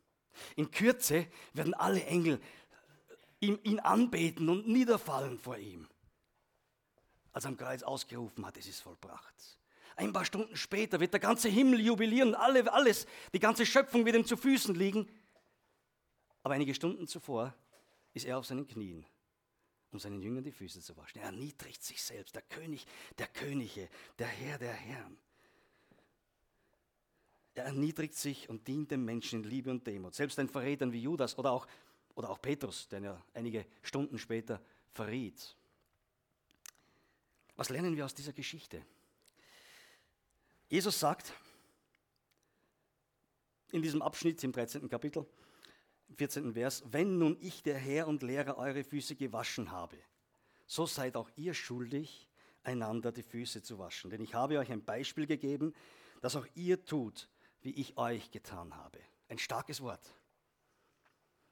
In 0.57 0.71
Kürze 0.71 1.27
werden 1.55 1.73
alle 1.73 2.05
Engel 2.05 2.39
ihn, 3.41 3.59
ihn 3.63 3.81
anbeten 3.81 4.51
und 4.51 4.69
niederfallen 4.69 5.39
vor 5.39 5.57
ihm. 5.57 5.89
Als 7.33 7.47
er 7.47 7.49
am 7.49 7.57
Kreuz 7.57 7.83
ausgerufen 7.83 8.45
hat, 8.45 8.59
es 8.59 8.67
ist 8.67 8.81
vollbracht. 8.83 9.59
Ein 9.97 10.13
paar 10.13 10.25
Stunden 10.25 10.57
später 10.57 10.99
wird 10.99 11.13
der 11.13 11.21
ganze 11.21 11.49
Himmel 11.49 11.81
jubilieren, 11.81 12.35
alle, 12.35 12.73
alles, 12.73 13.07
die 13.33 13.39
ganze 13.39 13.65
Schöpfung 13.65 14.05
wird 14.05 14.17
ihm 14.17 14.27
zu 14.27 14.37
Füßen 14.37 14.75
liegen. 14.75 15.09
Aber 16.43 16.55
einige 16.55 16.75
Stunden 16.75 17.07
zuvor 17.07 17.55
ist 18.13 18.27
er 18.27 18.39
auf 18.39 18.47
seinen 18.47 18.67
Knien, 18.67 19.07
um 19.93 19.99
seinen 19.99 20.21
Jüngern 20.21 20.45
die 20.45 20.53
Füße 20.53 20.81
zu 20.81 20.97
waschen. 20.97 21.21
Er 21.21 21.27
erniedrigt 21.27 21.83
sich 21.83 22.03
selbst, 22.03 22.35
der 22.35 22.43
König 22.43 22.87
der 23.19 23.29
Könige, 23.29 23.89
der 24.19 24.27
Herr 24.27 24.59
der 24.59 24.73
Herren. 24.73 25.17
Er 27.55 27.67
erniedrigt 27.67 28.15
sich 28.15 28.49
und 28.49 28.67
dient 28.67 28.91
dem 28.91 29.05
Menschen 29.05 29.45
in 29.45 29.49
Liebe 29.49 29.71
und 29.71 29.87
Demut. 29.87 30.15
Selbst 30.15 30.39
ein 30.41 30.49
Verrätern 30.49 30.93
wie 30.93 31.01
Judas 31.01 31.39
oder 31.39 31.53
auch, 31.53 31.69
oder 32.17 32.31
auch 32.31 32.43
Petrus, 32.43 32.89
den 32.89 33.05
er 33.05 33.25
einige 33.33 33.65
Stunden 33.83 34.19
später 34.19 34.61
verriet. 34.93 35.57
Was 37.57 37.69
lernen 37.69 37.97
wir 37.97 38.05
aus 38.05 38.15
dieser 38.15 38.33
Geschichte? 38.33 38.85
Jesus 40.75 40.99
sagt 40.99 41.33
in 43.71 43.81
diesem 43.81 44.03
Abschnitt 44.03 44.43
im 44.43 44.51
13. 44.51 44.89
Kapitel, 44.89 45.25
im 46.09 46.17
14. 46.17 46.53
Vers, 46.53 46.83
wenn 46.87 47.17
nun 47.17 47.37
ich, 47.41 47.63
der 47.63 47.79
Herr 47.79 48.09
und 48.09 48.25
Lehrer, 48.25 48.59
eure 48.59 48.83
Füße 48.83 49.15
gewaschen 49.15 49.71
habe, 49.71 49.97
so 50.67 50.85
seid 50.85 51.17
auch 51.17 51.31
ihr 51.37 51.55
schuldig, 51.55 52.27
einander 52.65 53.13
die 53.13 53.23
Füße 53.23 53.63
zu 53.63 53.79
waschen. 53.79 54.11
Denn 54.11 54.21
ich 54.21 54.35
habe 54.35 54.59
euch 54.59 54.73
ein 54.73 54.85
Beispiel 54.85 55.29
gegeben, 55.29 55.75
dass 56.23 56.35
auch 56.35 56.47
ihr 56.57 56.85
tut, 56.85 57.29
wie 57.61 57.71
ich 57.71 57.97
euch 57.97 58.33
getan 58.33 58.75
habe. 58.75 58.99
Ein 59.29 59.39
starkes 59.39 59.81
Wort. 59.81 60.13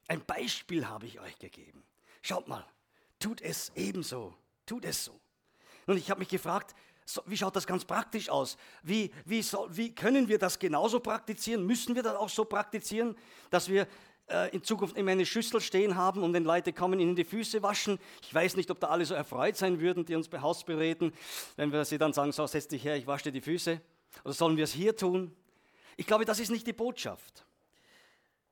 Ein 0.08 0.24
Beispiel 0.24 0.88
habe 0.88 1.06
ich 1.06 1.20
euch 1.20 1.38
gegeben. 1.38 1.84
Schaut 2.22 2.48
mal, 2.48 2.66
tut 3.20 3.40
es 3.40 3.70
ebenso, 3.76 4.34
tut 4.66 4.84
es 4.84 5.04
so. 5.04 5.20
Und 5.86 5.96
ich 5.96 6.10
habe 6.10 6.18
mich 6.18 6.28
gefragt, 6.28 6.74
wie 7.26 7.36
schaut 7.36 7.56
das 7.56 7.66
ganz 7.66 7.84
praktisch 7.84 8.28
aus? 8.28 8.56
Wie, 8.82 9.10
wie, 9.24 9.42
soll, 9.42 9.68
wie 9.76 9.94
können 9.94 10.28
wir 10.28 10.38
das 10.38 10.58
genauso 10.58 11.00
praktizieren? 11.00 11.66
Müssen 11.66 11.94
wir 11.94 12.02
das 12.02 12.16
auch 12.16 12.28
so 12.28 12.44
praktizieren, 12.44 13.16
dass 13.50 13.68
wir 13.68 13.86
äh, 14.28 14.54
in 14.54 14.62
Zukunft 14.62 14.96
immer 14.96 15.10
eine 15.10 15.26
Schüssel 15.26 15.60
stehen 15.60 15.96
haben 15.96 16.22
und 16.22 16.32
wenn 16.32 16.44
Leute 16.44 16.72
kommen, 16.72 17.00
ihnen 17.00 17.16
die 17.16 17.24
Füße 17.24 17.62
waschen? 17.62 17.98
Ich 18.22 18.34
weiß 18.34 18.56
nicht, 18.56 18.70
ob 18.70 18.80
da 18.80 18.88
alle 18.88 19.04
so 19.04 19.14
erfreut 19.14 19.56
sein 19.56 19.80
würden, 19.80 20.04
die 20.04 20.14
uns 20.14 20.28
bei 20.28 20.40
Haus 20.40 20.64
bereden, 20.64 21.12
wenn 21.56 21.72
wir 21.72 21.84
sie 21.84 21.98
dann 21.98 22.12
sagen, 22.12 22.32
so 22.32 22.46
setz 22.46 22.68
dich 22.68 22.84
her, 22.84 22.96
ich 22.96 23.06
wasche 23.06 23.24
dir 23.24 23.32
die 23.32 23.40
Füße. 23.40 23.80
Oder 24.24 24.34
sollen 24.34 24.56
wir 24.56 24.64
es 24.64 24.72
hier 24.72 24.96
tun? 24.96 25.34
Ich 25.96 26.06
glaube, 26.06 26.24
das 26.24 26.40
ist 26.40 26.50
nicht 26.50 26.66
die 26.66 26.72
Botschaft. 26.72 27.44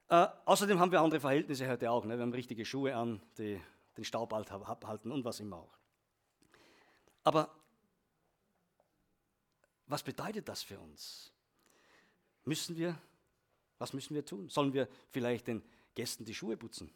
Äh, 0.08 0.26
außerdem 0.44 0.80
haben 0.80 0.90
wir 0.90 1.00
andere 1.00 1.20
Verhältnisse 1.20 1.68
heute 1.68 1.90
auch. 1.90 2.04
Ne? 2.04 2.16
Wir 2.16 2.22
haben 2.22 2.32
richtige 2.32 2.64
Schuhe 2.64 2.96
an, 2.96 3.22
die 3.38 3.60
den 3.96 4.04
Staub 4.04 4.32
abhalten 4.32 5.12
und 5.12 5.24
was 5.24 5.40
immer 5.40 5.56
auch. 5.56 5.76
Aber 7.22 7.50
was 9.90 10.02
bedeutet 10.02 10.48
das 10.48 10.62
für 10.62 10.78
uns? 10.78 11.32
Müssen 12.44 12.76
wir, 12.76 12.96
was 13.78 13.92
müssen 13.92 14.14
wir 14.14 14.24
tun? 14.24 14.48
Sollen 14.48 14.72
wir 14.72 14.88
vielleicht 15.10 15.48
den 15.48 15.62
Gästen 15.94 16.24
die 16.24 16.34
Schuhe 16.34 16.56
putzen? 16.56 16.90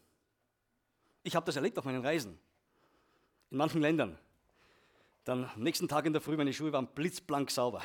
Ich 1.24 1.34
habe 1.34 1.44
das 1.44 1.56
erlebt 1.56 1.76
auf 1.78 1.84
meinen 1.84 2.04
Reisen. 2.04 2.38
In 3.50 3.58
manchen 3.58 3.80
Ländern. 3.80 4.16
Dann 5.24 5.44
am 5.44 5.62
nächsten 5.62 5.88
Tag 5.88 6.06
in 6.06 6.12
der 6.12 6.22
Früh, 6.22 6.36
meine 6.36 6.52
Schuhe 6.52 6.72
waren 6.72 6.86
blitzblank 6.86 7.50
sauber. 7.50 7.82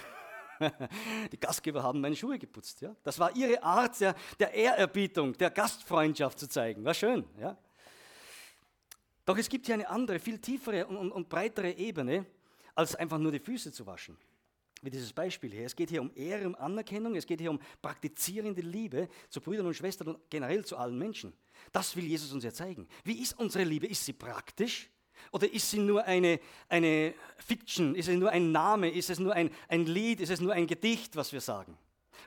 Die 1.31 1.39
Gastgeber 1.39 1.81
haben 1.81 2.01
meine 2.01 2.15
Schuhe 2.15 2.37
geputzt. 2.37 2.81
Ja? 2.81 2.95
Das 3.03 3.17
war 3.17 3.35
ihre 3.35 3.63
Art 3.63 3.99
der, 3.99 4.13
der 4.39 4.53
Ehrerbietung, 4.53 5.33
der 5.37 5.49
Gastfreundschaft 5.49 6.37
zu 6.37 6.47
zeigen. 6.47 6.83
War 6.83 6.93
schön. 6.93 7.25
Ja? 7.39 7.57
Doch 9.25 9.37
es 9.37 9.47
gibt 9.47 9.65
hier 9.65 9.75
eine 9.75 9.89
andere, 9.89 10.19
viel 10.19 10.39
tiefere 10.39 10.85
und, 10.85 10.97
und, 10.97 11.11
und 11.11 11.29
breitere 11.29 11.71
Ebene, 11.71 12.25
als 12.75 12.95
einfach 12.95 13.17
nur 13.17 13.31
die 13.31 13.39
Füße 13.39 13.71
zu 13.71 13.85
waschen 13.85 14.17
wie 14.81 14.89
dieses 14.89 15.13
Beispiel 15.13 15.51
hier. 15.51 15.65
Es 15.65 15.75
geht 15.75 15.89
hier 15.89 16.01
um 16.01 16.11
Ehre, 16.15 16.47
um 16.47 16.55
Anerkennung, 16.55 17.15
es 17.15 17.25
geht 17.25 17.41
hier 17.41 17.51
um 17.51 17.59
praktizierende 17.81 18.61
Liebe 18.61 19.09
zu 19.29 19.41
Brüdern 19.41 19.65
und 19.65 19.73
Schwestern 19.73 20.09
und 20.09 20.29
generell 20.29 20.63
zu 20.63 20.77
allen 20.77 20.97
Menschen. 20.97 21.33
Das 21.71 21.95
will 21.95 22.05
Jesus 22.05 22.31
uns 22.31 22.43
ja 22.43 22.53
zeigen. 22.53 22.87
Wie 23.03 23.21
ist 23.21 23.37
unsere 23.37 23.63
Liebe? 23.63 23.87
Ist 23.87 24.05
sie 24.05 24.13
praktisch? 24.13 24.89
Oder 25.31 25.51
ist 25.51 25.69
sie 25.69 25.79
nur 25.79 26.05
eine, 26.05 26.39
eine 26.69 27.13
Fiction? 27.37 27.95
Ist 27.95 28.05
sie 28.05 28.15
nur 28.15 28.29
ein 28.29 28.51
Name? 28.51 28.89
Ist 28.89 29.09
es 29.09 29.19
nur 29.19 29.33
ein, 29.33 29.51
ein 29.67 29.85
Lied? 29.85 30.21
Ist 30.21 30.29
es 30.29 30.39
nur 30.39 30.53
ein 30.53 30.65
Gedicht, 30.65 31.15
was 31.15 31.33
wir 31.33 31.41
sagen? 31.41 31.77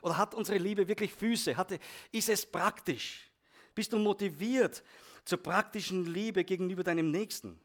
Oder 0.01 0.17
hat 0.17 0.35
unsere 0.35 0.57
Liebe 0.57 0.87
wirklich 0.87 1.11
Füße? 1.13 1.57
Hat, 1.57 1.79
ist 2.11 2.29
es 2.29 2.45
praktisch? 2.45 3.31
Bist 3.73 3.91
du 3.91 3.97
motiviert 3.97 4.83
zur 5.25 5.39
praktischen 5.39 6.05
Liebe 6.05 6.43
gegenüber 6.43 6.83
deinem 6.83 7.09
Nächsten? 7.09 7.59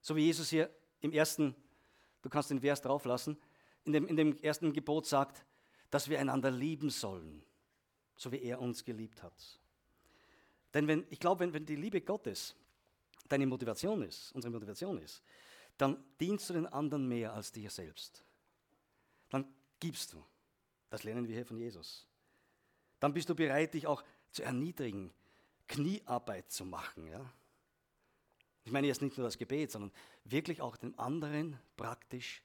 So 0.00 0.14
wie 0.14 0.26
Jesus 0.26 0.50
hier 0.50 0.70
im 1.00 1.12
ersten 1.12 1.54
du 2.22 2.28
kannst 2.28 2.50
den 2.50 2.60
Vers 2.60 2.80
drauflassen, 2.80 3.36
in 3.84 3.92
dem, 3.92 4.06
in 4.06 4.16
dem 4.16 4.36
ersten 4.38 4.72
Gebot 4.72 5.06
sagt, 5.06 5.44
dass 5.90 6.08
wir 6.08 6.18
einander 6.18 6.50
lieben 6.50 6.90
sollen, 6.90 7.42
so 8.16 8.32
wie 8.32 8.42
er 8.42 8.60
uns 8.60 8.84
geliebt 8.84 9.22
hat. 9.22 9.60
Denn 10.74 10.88
wenn, 10.88 11.06
ich 11.10 11.20
glaube, 11.20 11.40
wenn, 11.40 11.52
wenn 11.52 11.64
die 11.64 11.76
Liebe 11.76 12.00
Gottes 12.00 12.54
deine 13.28 13.46
Motivation 13.46 14.02
ist, 14.02 14.32
unsere 14.32 14.52
Motivation 14.52 14.98
ist, 14.98 15.22
dann 15.78 16.02
dienst 16.20 16.50
du 16.50 16.54
den 16.54 16.66
anderen 16.66 17.06
mehr 17.06 17.32
als 17.32 17.52
dir 17.52 17.70
selbst. 17.70 18.24
Dann 19.30 19.46
gibst 19.78 20.12
du. 20.12 20.24
Das 20.90 21.04
lernen 21.04 21.26
wir 21.26 21.34
hier 21.34 21.46
von 21.46 21.58
Jesus. 21.58 22.06
Dann 23.00 23.12
bist 23.12 23.28
du 23.28 23.34
bereit, 23.34 23.74
dich 23.74 23.86
auch 23.86 24.02
zu 24.30 24.42
erniedrigen, 24.42 25.12
Kniearbeit 25.68 26.50
zu 26.50 26.64
machen. 26.64 27.06
Ja? 27.06 27.30
Ich 28.66 28.72
meine 28.72 28.88
jetzt 28.88 29.00
nicht 29.00 29.16
nur 29.16 29.24
das 29.24 29.38
Gebet, 29.38 29.70
sondern 29.70 29.92
wirklich 30.24 30.60
auch 30.60 30.76
dem 30.76 30.98
anderen 30.98 31.56
praktisch 31.76 32.42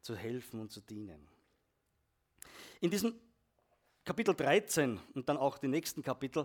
zu 0.00 0.16
helfen 0.16 0.60
und 0.60 0.72
zu 0.72 0.80
dienen. 0.80 1.28
In 2.80 2.90
diesem 2.90 3.14
Kapitel 4.04 4.34
13 4.34 4.98
und 5.14 5.28
dann 5.28 5.36
auch 5.36 5.58
die 5.58 5.68
nächsten 5.68 6.02
Kapitel 6.02 6.44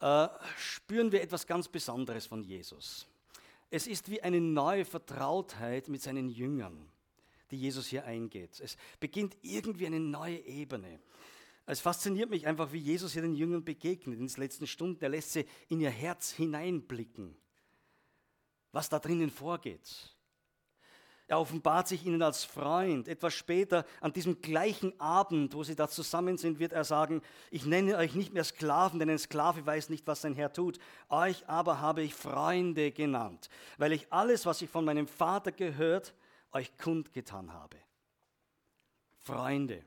äh, 0.00 0.28
spüren 0.56 1.12
wir 1.12 1.20
etwas 1.20 1.46
ganz 1.46 1.68
Besonderes 1.68 2.24
von 2.24 2.42
Jesus. 2.42 3.06
Es 3.68 3.86
ist 3.86 4.10
wie 4.10 4.22
eine 4.22 4.40
neue 4.40 4.86
Vertrautheit 4.86 5.88
mit 5.88 6.00
seinen 6.00 6.30
Jüngern, 6.30 6.90
die 7.50 7.58
Jesus 7.58 7.88
hier 7.88 8.06
eingeht. 8.06 8.60
Es 8.60 8.78
beginnt 8.98 9.36
irgendwie 9.42 9.86
eine 9.86 10.00
neue 10.00 10.38
Ebene. 10.38 11.00
Es 11.66 11.80
fasziniert 11.80 12.30
mich 12.30 12.46
einfach, 12.46 12.72
wie 12.72 12.78
Jesus 12.78 13.12
hier 13.12 13.22
den 13.22 13.34
Jüngern 13.34 13.62
begegnet 13.62 14.18
in 14.18 14.26
den 14.26 14.40
letzten 14.40 14.66
Stunden. 14.66 15.04
Er 15.04 15.10
lässt 15.10 15.34
sie 15.34 15.44
in 15.68 15.80
ihr 15.80 15.90
Herz 15.90 16.30
hineinblicken 16.30 17.36
was 18.74 18.88
da 18.88 18.98
drinnen 18.98 19.30
vorgeht. 19.30 20.14
Er 21.26 21.40
offenbart 21.40 21.88
sich 21.88 22.04
ihnen 22.04 22.20
als 22.20 22.44
Freund. 22.44 23.08
Etwas 23.08 23.32
später, 23.32 23.86
an 24.00 24.12
diesem 24.12 24.42
gleichen 24.42 24.98
Abend, 25.00 25.54
wo 25.54 25.64
sie 25.64 25.74
da 25.74 25.88
zusammen 25.88 26.36
sind, 26.36 26.58
wird 26.58 26.72
er 26.72 26.84
sagen, 26.84 27.22
ich 27.50 27.64
nenne 27.64 27.96
euch 27.96 28.14
nicht 28.14 28.34
mehr 28.34 28.44
Sklaven, 28.44 28.98
denn 28.98 29.08
ein 29.08 29.18
Sklave 29.18 29.64
weiß 29.64 29.88
nicht, 29.88 30.06
was 30.06 30.20
sein 30.20 30.34
Herr 30.34 30.52
tut. 30.52 30.78
Euch 31.08 31.48
aber 31.48 31.80
habe 31.80 32.02
ich 32.02 32.14
Freunde 32.14 32.92
genannt, 32.92 33.48
weil 33.78 33.92
ich 33.92 34.12
alles, 34.12 34.44
was 34.44 34.60
ich 34.60 34.68
von 34.68 34.84
meinem 34.84 35.06
Vater 35.06 35.50
gehört, 35.50 36.12
euch 36.52 36.76
kundgetan 36.76 37.54
habe. 37.54 37.78
Freunde. 39.20 39.82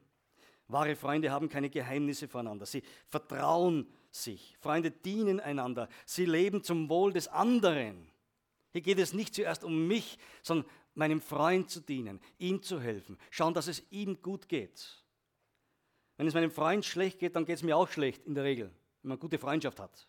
Wahre 0.70 0.96
Freunde 0.96 1.30
haben 1.30 1.50
keine 1.50 1.70
Geheimnisse 1.70 2.28
voneinander. 2.28 2.66
Sie 2.66 2.84
vertrauen 3.08 3.88
sich. 4.10 4.58
Freunde 4.60 4.90
dienen 4.90 5.40
einander. 5.40 5.88
Sie 6.06 6.26
leben 6.26 6.64
zum 6.64 6.90
Wohl 6.90 7.14
des 7.14 7.28
anderen. 7.28 8.12
Hier 8.78 8.84
geht 8.84 9.00
es 9.00 9.12
nicht 9.12 9.34
zuerst 9.34 9.64
um 9.64 9.88
mich, 9.88 10.20
sondern 10.44 10.70
meinem 10.94 11.20
Freund 11.20 11.68
zu 11.68 11.80
dienen, 11.80 12.20
ihm 12.38 12.62
zu 12.62 12.80
helfen, 12.80 13.18
schauen, 13.32 13.56
dass 13.56 13.66
es 13.66 13.82
ihm 13.90 14.22
gut 14.22 14.48
geht. 14.48 15.04
Wenn 16.16 16.28
es 16.28 16.36
meinem 16.36 16.52
Freund 16.52 16.86
schlecht 16.86 17.18
geht, 17.18 17.36
dann 17.36 17.44
geht 17.44 17.56
es 17.56 17.64
mir 17.64 17.76
auch 17.76 17.90
schlecht 17.90 18.28
in 18.28 18.36
der 18.36 18.44
Regel, 18.44 18.70
wenn 19.02 19.10
man 19.10 19.18
gute 19.18 19.40
Freundschaft 19.40 19.80
hat. 19.80 20.08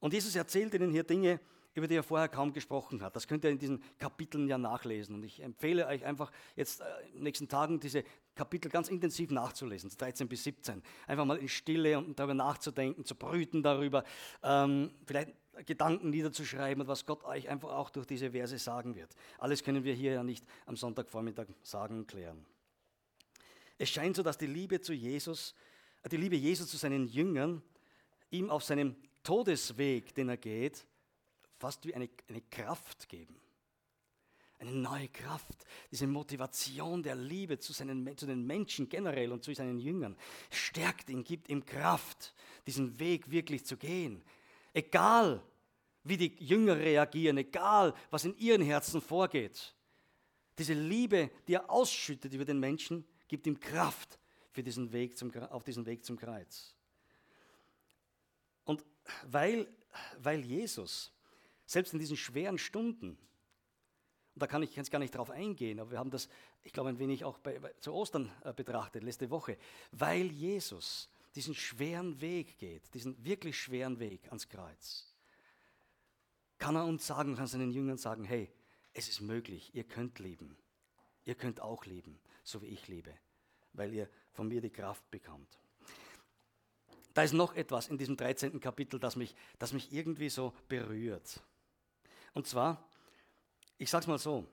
Und 0.00 0.12
Jesus 0.12 0.34
erzählt 0.34 0.74
ihnen 0.74 0.90
hier 0.90 1.04
Dinge, 1.04 1.38
über 1.72 1.86
die 1.86 1.94
er 1.94 2.02
vorher 2.02 2.28
kaum 2.28 2.52
gesprochen 2.52 3.00
hat. 3.00 3.14
Das 3.14 3.28
könnt 3.28 3.44
ihr 3.44 3.50
in 3.50 3.60
diesen 3.60 3.80
Kapiteln 3.98 4.48
ja 4.48 4.58
nachlesen. 4.58 5.14
Und 5.14 5.22
ich 5.22 5.40
empfehle 5.40 5.86
euch 5.86 6.04
einfach 6.04 6.32
jetzt 6.56 6.80
äh, 6.80 6.84
in 7.10 7.18
den 7.18 7.22
nächsten 7.22 7.48
Tagen 7.48 7.78
diese 7.78 8.02
Kapitel 8.34 8.70
ganz 8.70 8.88
intensiv 8.88 9.30
nachzulesen, 9.30 9.88
13 9.96 10.26
bis 10.26 10.42
17. 10.42 10.82
Einfach 11.06 11.24
mal 11.24 11.38
in 11.38 11.48
Stille 11.48 11.96
und 11.98 12.18
darüber 12.18 12.34
nachzudenken, 12.34 13.04
zu 13.04 13.14
brüten 13.14 13.62
darüber, 13.62 14.02
ähm, 14.42 14.90
vielleicht 15.06 15.32
Gedanken 15.66 16.10
niederzuschreiben 16.10 16.82
und 16.82 16.88
was 16.88 17.06
Gott 17.06 17.24
euch 17.24 17.48
einfach 17.48 17.70
auch 17.70 17.90
durch 17.90 18.06
diese 18.06 18.30
Verse 18.30 18.58
sagen 18.58 18.94
wird. 18.94 19.14
Alles 19.38 19.62
können 19.62 19.84
wir 19.84 19.94
hier 19.94 20.12
ja 20.12 20.22
nicht 20.22 20.44
am 20.66 20.76
Sonntagvormittag 20.76 21.46
sagen 21.62 21.98
und 21.98 22.08
klären. 22.08 22.44
Es 23.78 23.90
scheint 23.90 24.16
so, 24.16 24.22
dass 24.22 24.38
die 24.38 24.46
Liebe 24.46 24.80
zu 24.80 24.92
Jesus, 24.92 25.54
die 26.10 26.16
Liebe 26.16 26.36
Jesus 26.36 26.68
zu 26.68 26.76
seinen 26.76 27.06
Jüngern, 27.06 27.62
ihm 28.30 28.50
auf 28.50 28.64
seinem 28.64 28.96
Todesweg, 29.22 30.14
den 30.14 30.28
er 30.28 30.36
geht, 30.36 30.86
fast 31.58 31.86
wie 31.86 31.94
eine, 31.94 32.08
eine 32.28 32.40
Kraft 32.42 33.08
geben. 33.08 33.36
Eine 34.60 34.72
neue 34.72 35.08
Kraft, 35.08 35.64
diese 35.92 36.08
Motivation 36.08 37.02
der 37.02 37.14
Liebe 37.14 37.60
zu, 37.60 37.72
seinen, 37.72 38.16
zu 38.16 38.26
den 38.26 38.44
Menschen 38.44 38.88
generell 38.88 39.30
und 39.30 39.44
zu 39.44 39.54
seinen 39.54 39.78
Jüngern, 39.78 40.16
stärkt 40.50 41.10
ihn, 41.10 41.22
gibt 41.22 41.48
ihm 41.48 41.64
Kraft, 41.64 42.34
diesen 42.66 42.98
Weg 42.98 43.30
wirklich 43.30 43.64
zu 43.64 43.76
gehen. 43.76 44.24
Egal, 44.72 45.42
wie 46.04 46.16
die 46.16 46.36
Jünger 46.38 46.76
reagieren, 46.76 47.38
egal, 47.38 47.94
was 48.10 48.24
in 48.24 48.36
ihren 48.38 48.62
Herzen 48.62 49.00
vorgeht. 49.00 49.74
Diese 50.58 50.74
Liebe, 50.74 51.30
die 51.46 51.54
er 51.54 51.70
ausschüttet 51.70 52.32
über 52.32 52.44
den 52.44 52.58
Menschen, 52.58 53.04
gibt 53.28 53.46
ihm 53.46 53.60
Kraft 53.60 54.18
für 54.50 54.62
diesen 54.62 54.92
Weg 54.92 55.16
zum, 55.16 55.34
auf 55.50 55.62
diesen 55.62 55.86
Weg 55.86 56.04
zum 56.04 56.16
Kreuz. 56.16 56.74
Und 58.64 58.84
weil, 59.26 59.68
weil 60.18 60.44
Jesus 60.44 61.12
selbst 61.66 61.92
in 61.92 61.98
diesen 61.98 62.16
schweren 62.16 62.58
Stunden, 62.58 63.18
und 64.34 64.42
da 64.42 64.46
kann 64.46 64.62
ich 64.62 64.74
jetzt 64.74 64.90
gar 64.90 64.98
nicht 64.98 65.14
drauf 65.14 65.30
eingehen, 65.30 65.80
aber 65.80 65.92
wir 65.92 65.98
haben 65.98 66.10
das, 66.10 66.28
ich 66.62 66.72
glaube, 66.72 66.88
ein 66.88 66.98
wenig 66.98 67.24
auch 67.24 67.38
bei, 67.38 67.58
bei, 67.58 67.72
zu 67.80 67.92
Ostern 67.92 68.32
äh, 68.44 68.52
betrachtet, 68.52 69.02
letzte 69.02 69.30
Woche, 69.30 69.58
weil 69.92 70.26
Jesus 70.26 71.08
diesen 71.38 71.54
schweren 71.54 72.20
Weg 72.20 72.58
geht, 72.58 72.92
diesen 72.94 73.24
wirklich 73.24 73.56
schweren 73.56 74.00
Weg 74.00 74.26
ans 74.26 74.48
Kreuz, 74.48 75.14
kann 76.58 76.74
er 76.74 76.84
uns 76.84 77.06
sagen, 77.06 77.36
kann 77.36 77.46
seinen 77.46 77.70
Jüngern 77.70 77.96
sagen, 77.96 78.24
hey, 78.24 78.50
es 78.92 79.08
ist 79.08 79.20
möglich, 79.20 79.72
ihr 79.72 79.84
könnt 79.84 80.18
lieben. 80.18 80.58
Ihr 81.24 81.36
könnt 81.36 81.60
auch 81.60 81.84
lieben, 81.84 82.18
so 82.42 82.60
wie 82.60 82.66
ich 82.66 82.88
liebe, 82.88 83.14
weil 83.72 83.94
ihr 83.94 84.10
von 84.32 84.48
mir 84.48 84.60
die 84.60 84.72
Kraft 84.72 85.08
bekommt. 85.12 85.60
Da 87.14 87.22
ist 87.22 87.34
noch 87.34 87.54
etwas 87.54 87.86
in 87.86 87.98
diesem 87.98 88.16
13. 88.16 88.58
Kapitel, 88.58 88.98
das 88.98 89.14
mich, 89.14 89.36
das 89.60 89.72
mich 89.72 89.92
irgendwie 89.92 90.30
so 90.30 90.52
berührt. 90.66 91.40
Und 92.34 92.48
zwar, 92.48 92.84
ich 93.76 93.88
sage 93.90 94.02
es 94.02 94.08
mal 94.08 94.18
so, 94.18 94.44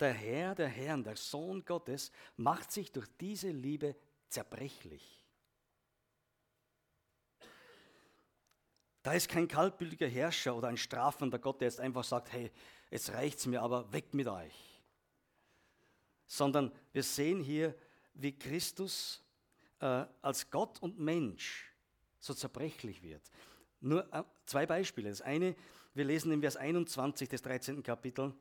der 0.00 0.14
Herr, 0.14 0.56
der 0.56 0.66
Herrn, 0.68 1.04
der 1.04 1.14
Sohn 1.14 1.64
Gottes 1.64 2.10
macht 2.36 2.72
sich 2.72 2.90
durch 2.90 3.06
diese 3.20 3.52
Liebe 3.52 3.94
zerbrechlich. 4.28 5.21
Da 9.02 9.12
ist 9.14 9.28
kein 9.28 9.48
kaltblütiger 9.48 10.06
Herrscher 10.06 10.54
oder 10.54 10.68
ein 10.68 10.76
strafender 10.76 11.38
Gott, 11.38 11.60
der 11.60 11.68
jetzt 11.68 11.80
einfach 11.80 12.04
sagt, 12.04 12.32
hey, 12.32 12.50
jetzt 12.90 13.12
reicht 13.12 13.38
es 13.38 13.46
mir, 13.46 13.62
aber 13.62 13.92
weg 13.92 14.14
mit 14.14 14.28
euch. 14.28 14.80
Sondern 16.26 16.70
wir 16.92 17.02
sehen 17.02 17.42
hier, 17.42 17.74
wie 18.14 18.38
Christus 18.38 19.22
äh, 19.80 20.04
als 20.20 20.50
Gott 20.50 20.80
und 20.80 20.98
Mensch 20.98 21.74
so 22.18 22.32
zerbrechlich 22.32 23.02
wird. 23.02 23.22
Nur 23.80 24.12
äh, 24.14 24.22
zwei 24.46 24.66
Beispiele. 24.66 25.08
Das 25.08 25.20
eine, 25.20 25.56
wir 25.94 26.04
lesen 26.04 26.30
im 26.30 26.40
Vers 26.40 26.56
21 26.56 27.28
des 27.28 27.42
13. 27.42 27.82
Kapitel. 27.82 28.32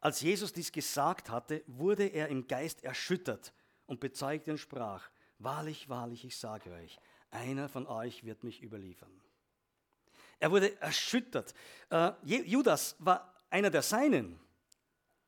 Als 0.00 0.20
Jesus 0.22 0.52
dies 0.52 0.72
gesagt 0.72 1.28
hatte, 1.28 1.62
wurde 1.66 2.06
er 2.06 2.28
im 2.28 2.46
Geist 2.46 2.84
erschüttert 2.84 3.52
und 3.86 4.00
bezeugte 4.00 4.52
und 4.52 4.58
sprach, 4.58 5.10
Wahrlich, 5.40 5.88
wahrlich, 5.88 6.24
ich 6.24 6.36
sage 6.36 6.72
euch, 6.72 6.98
einer 7.30 7.68
von 7.68 7.86
euch 7.86 8.24
wird 8.24 8.42
mich 8.42 8.60
überliefern. 8.60 9.12
Er 10.38 10.50
wurde 10.50 10.80
erschüttert. 10.80 11.54
Äh, 11.90 12.12
Judas 12.22 12.96
war 12.98 13.34
einer 13.50 13.70
der 13.70 13.82
Seinen. 13.82 14.38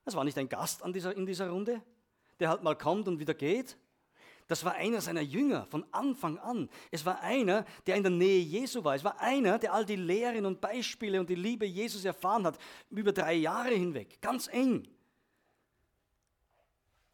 Das 0.05 0.15
war 0.15 0.25
nicht 0.25 0.39
ein 0.39 0.49
Gast 0.49 0.83
dieser, 0.93 1.17
in 1.17 1.27
dieser 1.27 1.51
Runde, 1.51 1.83
der 2.39 2.49
halt 2.49 2.63
mal 2.63 2.77
kommt 2.77 3.09
und 3.09 3.19
wieder 3.19 3.35
geht, 3.35 3.77
das 4.51 4.65
war 4.65 4.75
einer 4.75 5.01
seiner 5.01 5.21
Jünger 5.21 5.65
von 5.67 5.87
Anfang 5.93 6.37
an. 6.41 6.69
Es 6.91 7.07
war 7.07 7.21
einer, 7.21 7.65
der 7.87 7.95
in 7.95 8.03
der 8.03 8.11
Nähe 8.11 8.41
Jesu 8.41 8.83
war. 8.83 8.97
Es 8.97 9.05
war 9.05 9.21
einer, 9.21 9.61
der 9.61 9.73
all 9.73 9.87
die 9.87 9.95
Lehren 9.95 10.45
und 10.45 10.61
Beispiele 10.61 11.21
und 11.21 11.31
die 11.31 11.37
Liebe 11.37 11.65
Jesus 11.67 12.05
erfahren 12.05 12.45
hat, 12.45 12.59
über 12.91 13.13
drei 13.13 13.35
Jahre 13.35 13.71
hinweg, 13.71 14.21
ganz 14.21 14.49
eng. 14.49 14.89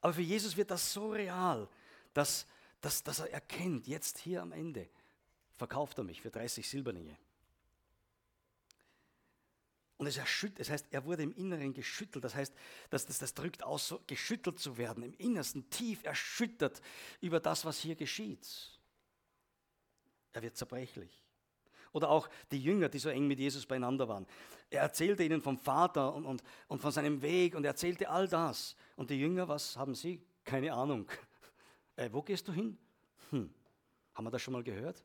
Aber 0.00 0.14
für 0.14 0.22
Jesus 0.22 0.56
wird 0.56 0.70
das 0.70 0.90
so 0.90 1.10
real, 1.10 1.68
dass, 2.14 2.46
dass, 2.80 3.02
dass 3.02 3.18
er 3.18 3.30
erkennt, 3.30 3.86
jetzt 3.86 4.16
hier 4.16 4.40
am 4.40 4.52
Ende, 4.52 4.88
verkauft 5.58 5.98
er 5.98 6.04
mich 6.04 6.22
für 6.22 6.30
30 6.30 6.66
Silberlinge. 6.66 7.18
Und 9.98 10.06
es 10.06 10.18
erschüttert, 10.18 10.60
das 10.60 10.70
heißt, 10.70 10.86
er 10.90 11.04
wurde 11.04 11.22
im 11.22 11.32
Inneren 11.32 11.72
geschüttelt. 11.72 12.22
Das 12.24 12.34
heißt, 12.34 12.54
das, 12.90 13.06
das, 13.06 13.18
das 13.18 13.32
drückt 13.32 13.62
aus, 13.62 13.88
so 13.88 14.02
geschüttelt 14.06 14.58
zu 14.58 14.76
werden, 14.76 15.02
im 15.02 15.14
Innersten 15.14 15.70
tief 15.70 16.04
erschüttert 16.04 16.82
über 17.20 17.40
das, 17.40 17.64
was 17.64 17.78
hier 17.78 17.94
geschieht. 17.94 18.46
Er 20.32 20.42
wird 20.42 20.56
zerbrechlich. 20.56 21.24
Oder 21.92 22.10
auch 22.10 22.28
die 22.50 22.62
Jünger, 22.62 22.90
die 22.90 22.98
so 22.98 23.08
eng 23.08 23.26
mit 23.26 23.38
Jesus 23.38 23.64
beieinander 23.64 24.06
waren. 24.06 24.26
Er 24.68 24.82
erzählte 24.82 25.24
ihnen 25.24 25.40
vom 25.40 25.56
Vater 25.56 26.12
und, 26.12 26.26
und, 26.26 26.42
und 26.68 26.78
von 26.78 26.92
seinem 26.92 27.22
Weg 27.22 27.54
und 27.54 27.64
er 27.64 27.70
erzählte 27.70 28.10
all 28.10 28.28
das. 28.28 28.76
Und 28.96 29.08
die 29.08 29.18
Jünger, 29.18 29.48
was 29.48 29.78
haben 29.78 29.94
sie? 29.94 30.22
Keine 30.44 30.72
Ahnung. 30.72 31.08
Äh, 31.98 32.12
wo 32.12 32.20
gehst 32.20 32.46
du 32.46 32.52
hin? 32.52 32.76
Hm. 33.30 33.48
Haben 34.14 34.26
wir 34.26 34.30
das 34.30 34.42
schon 34.42 34.52
mal 34.52 34.62
gehört? 34.62 35.02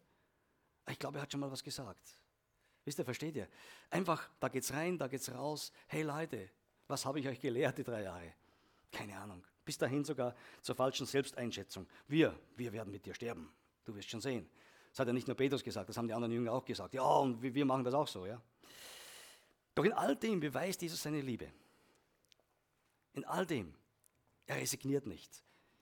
Ich 0.89 0.99
glaube, 0.99 1.19
er 1.19 1.21
hat 1.21 1.31
schon 1.31 1.39
mal 1.39 1.49
was 1.49 1.63
gesagt. 1.63 2.20
Wisst 2.85 2.99
ihr, 2.99 3.05
versteht 3.05 3.35
ihr? 3.35 3.47
Einfach, 3.89 4.29
da 4.39 4.47
geht's 4.47 4.73
rein, 4.73 4.97
da 4.97 5.07
geht's 5.07 5.31
raus. 5.31 5.71
Hey 5.87 6.01
Leute, 6.01 6.49
was 6.87 7.05
habe 7.05 7.19
ich 7.19 7.27
euch 7.27 7.39
gelehrt 7.39 7.77
die 7.77 7.83
drei 7.83 8.03
Jahre? 8.03 8.33
Keine 8.91 9.17
Ahnung. 9.17 9.43
Bis 9.63 9.77
dahin 9.77 10.03
sogar 10.03 10.35
zur 10.61 10.75
falschen 10.75 11.05
Selbsteinschätzung. 11.05 11.87
Wir, 12.07 12.37
wir 12.55 12.73
werden 12.73 12.91
mit 12.91 13.05
dir 13.05 13.13
sterben. 13.13 13.51
Du 13.85 13.95
wirst 13.95 14.09
schon 14.09 14.21
sehen. 14.21 14.49
Das 14.89 14.99
hat 14.99 15.07
ja 15.07 15.13
nicht 15.13 15.27
nur 15.27 15.37
Petrus 15.37 15.63
gesagt, 15.63 15.87
das 15.89 15.97
haben 15.97 16.07
die 16.07 16.13
anderen 16.13 16.33
Jünger 16.33 16.51
auch 16.51 16.65
gesagt. 16.65 16.93
Ja, 16.93 17.03
und 17.03 17.41
wir 17.41 17.65
machen 17.65 17.83
das 17.83 17.93
auch 17.93 18.07
so, 18.07 18.25
ja. 18.25 18.41
Doch 19.73 19.85
in 19.85 19.93
all 19.93 20.15
dem 20.15 20.39
beweist 20.39 20.81
Jesus 20.81 21.01
seine 21.01 21.21
Liebe. 21.21 21.47
In 23.13 23.23
all 23.25 23.45
dem. 23.45 23.73
Er 24.47 24.57
resigniert 24.57 25.05
nicht. 25.05 25.31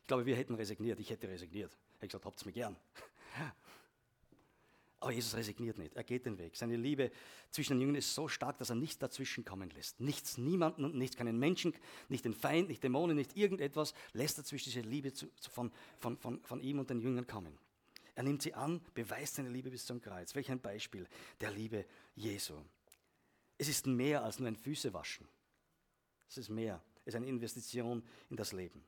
Ich 0.01 0.07
glaube, 0.07 0.25
wir 0.25 0.35
hätten 0.35 0.53
resigniert. 0.55 0.99
Ich 0.99 1.09
hätte 1.09 1.27
resigniert. 1.27 1.71
Ich 1.73 1.95
hätte 1.95 2.07
gesagt, 2.07 2.25
habt's 2.25 2.45
mir 2.45 2.51
gern. 2.51 2.75
Aber 5.01 5.11
Jesus 5.13 5.33
resigniert 5.35 5.77
nicht, 5.77 5.95
er 5.95 6.03
geht 6.03 6.25
den 6.25 6.37
Weg. 6.37 6.57
Seine 6.57 6.75
Liebe 6.75 7.11
zwischen 7.51 7.73
den 7.73 7.81
Jüngern 7.81 7.95
ist 7.95 8.13
so 8.13 8.27
stark, 8.27 8.57
dass 8.57 8.69
er 8.69 8.75
nichts 8.75 8.97
dazwischen 8.97 9.45
kommen 9.45 9.69
lässt. 9.69 10.01
Nichts, 10.01 10.37
niemanden 10.37 10.83
und 10.83 10.95
nichts, 10.95 11.15
keinen 11.15 11.39
Menschen, 11.39 11.73
nicht 12.09 12.25
den 12.25 12.33
Feind, 12.33 12.67
nicht 12.67 12.83
Dämonen, 12.83 13.15
nicht 13.15 13.37
irgendetwas 13.37 13.93
lässt 14.11 14.37
er 14.39 14.43
zwischen 14.43 14.71
diese 14.71 14.81
Liebe 14.81 15.13
zu, 15.13 15.27
von, 15.51 15.71
von, 15.99 16.17
von, 16.17 16.43
von 16.43 16.59
ihm 16.59 16.79
und 16.79 16.89
den 16.89 16.99
Jüngern 16.99 17.25
kommen. 17.25 17.57
Er 18.15 18.23
nimmt 18.23 18.41
sie 18.41 18.53
an, 18.53 18.81
beweist 18.93 19.35
seine 19.35 19.49
Liebe 19.49 19.69
bis 19.69 19.85
zum 19.85 20.01
Kreuz. 20.01 20.35
Welch 20.35 20.51
ein 20.51 20.59
Beispiel 20.59 21.07
der 21.39 21.51
Liebe 21.51 21.85
Jesu. 22.15 22.55
Es 23.57 23.69
ist 23.69 23.87
mehr 23.87 24.23
als 24.25 24.39
nur 24.39 24.49
ein 24.49 24.57
Füßewaschen. 24.57 25.25
Es 26.27 26.37
ist 26.37 26.49
mehr. 26.49 26.83
Es 27.05 27.13
ist 27.13 27.15
eine 27.15 27.27
Investition 27.27 28.03
in 28.29 28.35
das 28.35 28.51
Leben. 28.51 28.83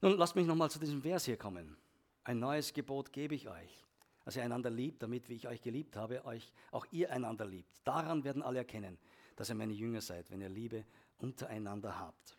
Nun 0.00 0.18
lasst 0.18 0.34
mich 0.34 0.46
nochmal 0.46 0.70
zu 0.70 0.80
diesem 0.80 1.00
Vers 1.00 1.26
hier 1.26 1.36
kommen. 1.36 1.76
Ein 2.24 2.40
neues 2.40 2.72
Gebot 2.72 3.12
gebe 3.12 3.36
ich 3.36 3.48
euch 3.48 3.83
dass 4.24 4.36
ihr 4.36 4.42
einander 4.42 4.70
liebt, 4.70 5.02
damit, 5.02 5.28
wie 5.28 5.34
ich 5.34 5.48
euch 5.48 5.60
geliebt 5.60 5.96
habe, 5.96 6.24
euch 6.24 6.52
auch 6.70 6.86
ihr 6.90 7.10
einander 7.12 7.44
liebt. 7.44 7.80
Daran 7.84 8.24
werden 8.24 8.42
alle 8.42 8.58
erkennen, 8.58 8.98
dass 9.36 9.50
ihr 9.50 9.54
meine 9.54 9.72
Jünger 9.72 10.00
seid, 10.00 10.30
wenn 10.30 10.40
ihr 10.40 10.48
Liebe 10.48 10.84
untereinander 11.18 11.98
habt. 11.98 12.38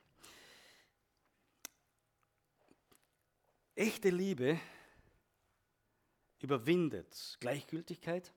Echte 3.75 4.09
Liebe 4.09 4.59
überwindet 6.39 7.37
Gleichgültigkeit, 7.39 8.33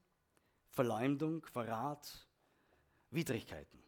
Verleumdung, 0.71 1.45
Verrat, 1.47 2.27
Widrigkeiten. 3.11 3.83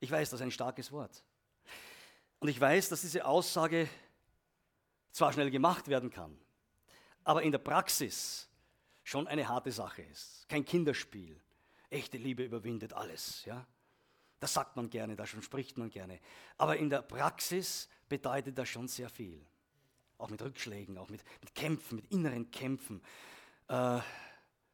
Ich 0.00 0.10
weiß, 0.10 0.30
das 0.30 0.40
ist 0.40 0.44
ein 0.44 0.50
starkes 0.50 0.92
Wort. 0.92 1.24
Und 2.38 2.48
ich 2.48 2.60
weiß, 2.60 2.88
dass 2.88 3.00
diese 3.00 3.24
Aussage 3.24 3.88
zwar 5.12 5.32
schnell 5.32 5.50
gemacht 5.50 5.88
werden 5.88 6.10
kann, 6.10 6.38
aber 7.24 7.42
in 7.42 7.52
der 7.52 7.58
Praxis 7.58 8.48
schon 9.04 9.28
eine 9.28 9.48
harte 9.48 9.70
Sache 9.70 10.02
ist. 10.02 10.48
Kein 10.48 10.64
Kinderspiel. 10.64 11.40
Echte 11.90 12.18
Liebe 12.18 12.42
überwindet 12.42 12.92
alles. 12.92 13.44
Ja? 13.44 13.66
Das 14.40 14.54
sagt 14.54 14.76
man 14.76 14.90
gerne, 14.90 15.14
davon 15.14 15.42
spricht 15.42 15.78
man 15.78 15.90
gerne. 15.90 16.18
Aber 16.58 16.76
in 16.76 16.90
der 16.90 17.02
Praxis 17.02 17.88
bedeutet 18.08 18.58
das 18.58 18.68
schon 18.68 18.88
sehr 18.88 19.08
viel. 19.08 19.40
Auch 20.18 20.30
mit 20.30 20.42
Rückschlägen, 20.42 20.98
auch 20.98 21.08
mit, 21.08 21.22
mit 21.40 21.54
Kämpfen, 21.54 21.96
mit 21.96 22.10
inneren 22.10 22.50
Kämpfen. 22.50 23.02
Äh, 23.68 24.00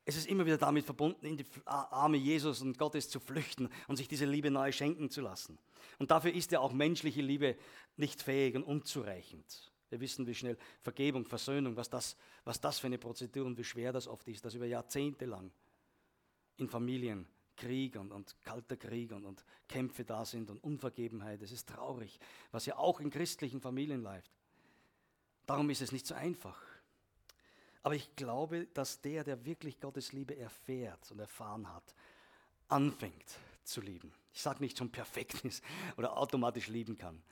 es 0.04 0.16
ist 0.16 0.26
immer 0.26 0.46
wieder 0.46 0.58
damit 0.58 0.84
verbunden, 0.84 1.26
in 1.26 1.36
die 1.36 1.46
Arme 1.66 2.16
Jesus 2.16 2.62
und 2.62 2.78
Gottes 2.78 3.08
zu 3.08 3.20
flüchten 3.20 3.68
und 3.86 3.96
sich 3.96 4.08
diese 4.08 4.24
Liebe 4.24 4.50
neu 4.50 4.72
schenken 4.72 5.10
zu 5.10 5.20
lassen. 5.20 5.58
Und 5.98 6.10
dafür 6.10 6.32
ist 6.32 6.50
ja 6.52 6.60
auch 6.60 6.72
menschliche 6.72 7.20
Liebe 7.20 7.56
nicht 7.96 8.22
fähig 8.22 8.56
und 8.56 8.64
unzureichend. 8.64 9.69
Wir 9.90 10.00
wissen, 10.00 10.26
wie 10.26 10.34
schnell 10.34 10.56
Vergebung, 10.80 11.26
Versöhnung, 11.26 11.76
was 11.76 11.90
das, 11.90 12.16
was 12.44 12.60
das 12.60 12.78
für 12.78 12.86
eine 12.86 12.98
Prozedur 12.98 13.44
und 13.44 13.58
wie 13.58 13.64
schwer 13.64 13.92
das 13.92 14.06
oft 14.06 14.26
ist, 14.28 14.44
dass 14.44 14.54
über 14.54 14.66
Jahrzehnte 14.66 15.26
lang 15.26 15.50
in 16.56 16.68
Familien 16.68 17.26
Krieg 17.56 17.96
und, 17.96 18.10
und 18.10 18.34
kalter 18.42 18.76
Krieg 18.76 19.12
und, 19.12 19.24
und 19.24 19.44
Kämpfe 19.68 20.04
da 20.04 20.24
sind 20.24 20.50
und 20.50 20.62
Unvergebenheit. 20.64 21.42
Es 21.42 21.52
ist 21.52 21.68
traurig, 21.68 22.18
was 22.52 22.66
ja 22.66 22.76
auch 22.76 23.00
in 23.00 23.10
christlichen 23.10 23.60
Familien 23.60 24.02
läuft. 24.02 24.30
Darum 25.44 25.68
ist 25.68 25.82
es 25.82 25.92
nicht 25.92 26.06
so 26.06 26.14
einfach. 26.14 26.62
Aber 27.82 27.94
ich 27.94 28.14
glaube, 28.16 28.66
dass 28.74 29.00
der, 29.00 29.24
der 29.24 29.44
wirklich 29.44 29.80
Gottes 29.80 30.12
Liebe 30.12 30.36
erfährt 30.36 31.10
und 31.10 31.18
erfahren 31.18 31.72
hat, 31.72 31.94
anfängt 32.68 33.36
zu 33.64 33.80
lieben. 33.80 34.12
Ich 34.32 34.42
sage 34.42 34.60
nicht 34.60 34.76
zum 34.76 34.90
Perfekten 34.90 35.50
oder 35.96 36.16
automatisch 36.16 36.68
lieben 36.68 36.96
kann. 36.96 37.22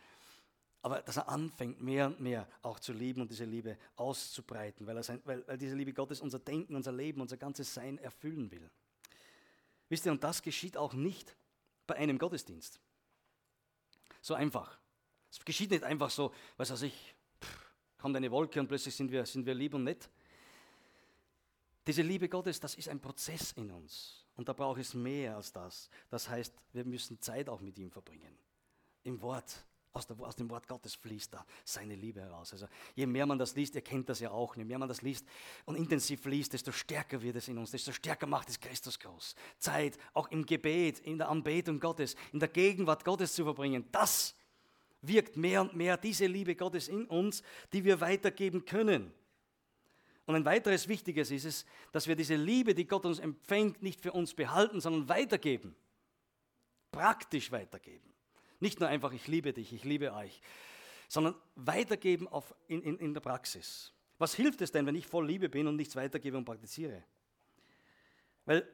Aber 0.83 1.03
dass 1.03 1.17
er 1.17 1.29
anfängt, 1.29 1.81
mehr 1.81 2.07
und 2.07 2.21
mehr 2.21 2.49
auch 2.63 2.79
zu 2.79 2.93
lieben 2.93 3.21
und 3.21 3.31
diese 3.31 3.45
Liebe 3.45 3.77
auszubreiten, 3.97 4.87
weil, 4.87 4.97
er 4.97 5.03
sein, 5.03 5.21
weil, 5.25 5.47
weil 5.47 5.59
diese 5.59 5.75
Liebe 5.75 5.93
Gottes 5.93 6.21
unser 6.21 6.39
Denken, 6.39 6.77
unser 6.77 6.93
Leben, 6.93 7.21
unser 7.21 7.37
ganzes 7.37 7.73
Sein 7.75 7.99
erfüllen 7.99 8.51
will. 8.51 8.71
Wisst 9.89 10.07
ihr, 10.07 10.13
und 10.13 10.23
das 10.23 10.43
geschieht 10.43 10.77
auch 10.77 10.95
nicht 10.95 11.35
bei 11.87 11.97
einem 11.97 12.19
Gottesdienst. 12.19 12.81
So 14.21 14.35
einfach. 14.35 14.79
Es 15.31 15.45
geschieht 15.45 15.71
nicht 15.71 15.83
einfach 15.83 16.11
so, 16.11 16.33
was 16.57 16.71
weiß 16.71 16.83
ich, 16.83 17.15
pff, 17.43 17.73
kommt 17.99 18.17
eine 18.17 18.31
Wolke 18.31 18.61
und 18.61 18.69
plötzlich 18.69 18.95
sind 18.95 19.11
wir, 19.11 19.27
sind 19.27 19.47
wir 19.47 19.55
lieb 19.55 19.75
und 19.75 19.85
nett. 19.85 20.09
Diese 21.87 22.03
Liebe 22.03 22.29
Gottes, 22.29 22.61
das 22.61 22.75
ist 22.75 22.89
ein 22.89 23.01
Prozess 23.01 23.53
in 23.53 23.71
uns. 23.71 24.27
Und 24.37 24.49
da 24.49 24.53
braucht 24.53 24.79
es 24.79 24.95
mehr 24.95 25.37
als 25.37 25.53
das. 25.53 25.91
Das 26.11 26.29
heißt, 26.29 26.55
wir 26.73 26.85
müssen 26.85 27.21
Zeit 27.21 27.49
auch 27.49 27.61
mit 27.61 27.79
ihm 27.79 27.91
verbringen. 27.91 28.39
Im 29.03 29.21
Wort, 29.21 29.65
aus, 29.99 30.07
der, 30.07 30.19
aus, 30.21 30.37
dem 30.37 30.49
Wort 30.49 30.67
Gottes 30.67 30.95
fließt 30.95 31.35
da 31.35 31.45
seine 31.65 31.95
Liebe 31.95 32.21
heraus. 32.21 32.53
Also 32.53 32.67
je 32.95 33.07
mehr 33.07 33.27
man 33.27 33.39
das 33.39 33.55
liest, 33.55 33.75
ihr 33.75 33.83
kennt 33.83 34.09
das 34.09 34.21
ja 34.21 34.31
auch, 34.31 34.57
je 34.57 34.65
mehr 34.65 34.79
man 34.79 34.89
das 34.89 35.03
liest 35.03 35.27
und 35.67 35.77
intensiv 35.77 36.25
liest, 36.25 36.53
desto 36.55 36.73
stärker 36.73 37.21
wird 37.21 37.37
es 37.37 37.49
in 37.49 37.59
uns, 37.59 37.71
desto 37.71 37.93
stärker 37.93 38.27
macht 38.27 38.49
es 38.49 38.59
Christus 38.59 38.99
groß. 38.99 39.35
Zeit, 39.59 39.99
auch 40.15 40.29
im 40.29 40.47
Gebet, 40.47 41.01
in 41.01 41.19
der 41.19 41.29
Anbetung 41.29 41.81
Gottes, 41.81 42.17
in 42.33 42.39
der 42.39 42.49
Gegenwart 42.49 43.05
Gottes 43.05 43.35
zu 43.35 43.45
verbringen, 43.45 43.85
das 43.93 44.35
wirkt 45.03 45.37
mehr 45.37 45.61
und 45.61 45.77
mehr 45.77 45.97
diese 45.97 46.27
Liebe 46.27 46.55
Gottes 46.55 46.89
in 46.89 47.05
uns, 47.05 47.43
die 47.73 47.85
wir 47.85 48.01
weitergeben 48.01 48.65
können. 48.65 49.13
Und 50.27 50.35
ein 50.35 50.45
weiteres 50.45 50.89
Wichtiges 50.89 51.31
ist 51.31 51.45
es, 51.45 51.67
dass 51.93 52.07
wir 52.07 52.15
diese 52.15 52.37
Liebe, 52.37 52.75
die 52.75 52.87
Gott 52.87 53.07
uns 53.07 53.19
empfängt, 53.19 53.83
nicht 53.83 54.01
für 54.01 54.13
uns 54.13 54.35
behalten, 54.35 54.81
sondern 54.81 55.09
weitergeben. 55.09 55.75
Praktisch 56.91 57.51
weitergeben. 57.51 58.08
Nicht 58.61 58.81
nur 58.81 58.89
einfach, 58.89 59.13
ich 59.13 59.27
liebe 59.29 59.53
dich, 59.53 59.73
ich 59.73 59.85
liebe 59.85 60.13
euch, 60.13 60.41
sondern 61.09 61.35
weitergeben 61.55 62.29
auf, 62.29 62.55
in, 62.67 62.83
in, 62.83 62.99
in 62.99 63.15
der 63.15 63.21
Praxis. 63.21 63.93
Was 64.19 64.35
hilft 64.35 64.61
es 64.61 64.73
denn, 64.73 64.85
wenn 64.87 64.97
ich 64.97 65.07
voll 65.07 65.27
Liebe 65.27 65.49
bin 65.49 65.67
und 65.67 65.77
nichts 65.77 65.95
weitergebe 65.95 66.37
und 66.37 66.45
praktiziere? 66.45 67.05
Weil 68.45 68.69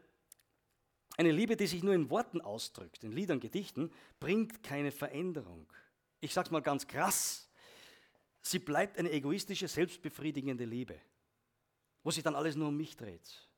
eine 1.16 1.30
Liebe, 1.30 1.56
die 1.56 1.66
sich 1.66 1.82
nur 1.82 1.94
in 1.94 2.10
Worten 2.10 2.40
ausdrückt, 2.40 3.04
in 3.04 3.12
Liedern, 3.12 3.40
Gedichten, 3.40 3.92
bringt 4.20 4.62
keine 4.62 4.90
Veränderung. 4.90 5.70
Ich 6.20 6.32
sage 6.32 6.46
es 6.46 6.50
mal 6.50 6.60
ganz 6.60 6.86
krass. 6.86 7.48
Sie 8.40 8.58
bleibt 8.58 8.98
eine 8.98 9.10
egoistische, 9.12 9.68
selbstbefriedigende 9.68 10.64
Liebe 10.64 10.98
wo 12.04 12.10
sich 12.10 12.22
dann 12.22 12.36
alles 12.36 12.54
nur 12.54 12.68
um 12.68 12.76
mich 12.76 12.96
dreht, 12.96 13.48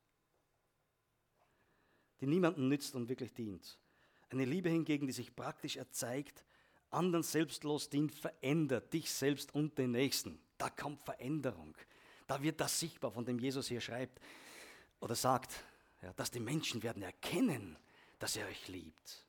die 2.21 2.25
niemandem 2.25 2.69
nützt 2.69 2.95
und 2.95 3.09
wirklich 3.09 3.33
dient. 3.33 3.77
Eine 4.29 4.45
Liebe 4.45 4.69
hingegen, 4.69 5.07
die 5.07 5.13
sich 5.13 5.35
praktisch 5.35 5.77
erzeigt, 5.77 6.43
anderen 6.91 7.23
selbstlos 7.23 7.89
dient, 7.89 8.13
verändert 8.13 8.93
dich 8.93 9.11
selbst 9.11 9.53
und 9.53 9.77
den 9.77 9.91
Nächsten. 9.91 10.39
Da 10.57 10.69
kommt 10.69 11.01
Veränderung. 11.01 11.75
Da 12.27 12.41
wird 12.41 12.59
das 12.59 12.79
sichtbar, 12.79 13.11
von 13.11 13.25
dem 13.25 13.39
Jesus 13.39 13.67
hier 13.67 13.81
schreibt 13.81 14.19
oder 14.99 15.15
sagt, 15.15 15.63
ja, 16.01 16.13
dass 16.13 16.31
die 16.31 16.39
Menschen 16.39 16.83
werden 16.83 17.03
erkennen, 17.03 17.77
dass 18.19 18.35
er 18.35 18.47
euch 18.47 18.67
liebt. 18.67 19.25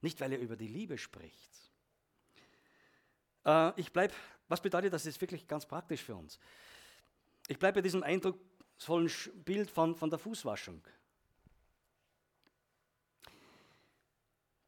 Nicht, 0.00 0.20
weil 0.20 0.32
er 0.32 0.38
über 0.38 0.56
die 0.56 0.68
Liebe 0.68 0.96
spricht. 0.96 1.50
Äh, 3.44 3.78
ich 3.80 3.92
bleibe, 3.92 4.14
was 4.48 4.60
bedeutet 4.60 4.92
das 4.92 5.04
jetzt 5.04 5.20
wirklich 5.20 5.46
ganz 5.46 5.66
praktisch 5.66 6.02
für 6.02 6.14
uns? 6.14 6.38
Ich 7.48 7.58
bleibe 7.58 7.76
bei 7.76 7.82
diesem 7.82 8.02
eindrucksvollen 8.02 9.10
Bild 9.44 9.70
von, 9.70 9.96
von 9.96 10.10
der 10.10 10.18
Fußwaschung. 10.18 10.82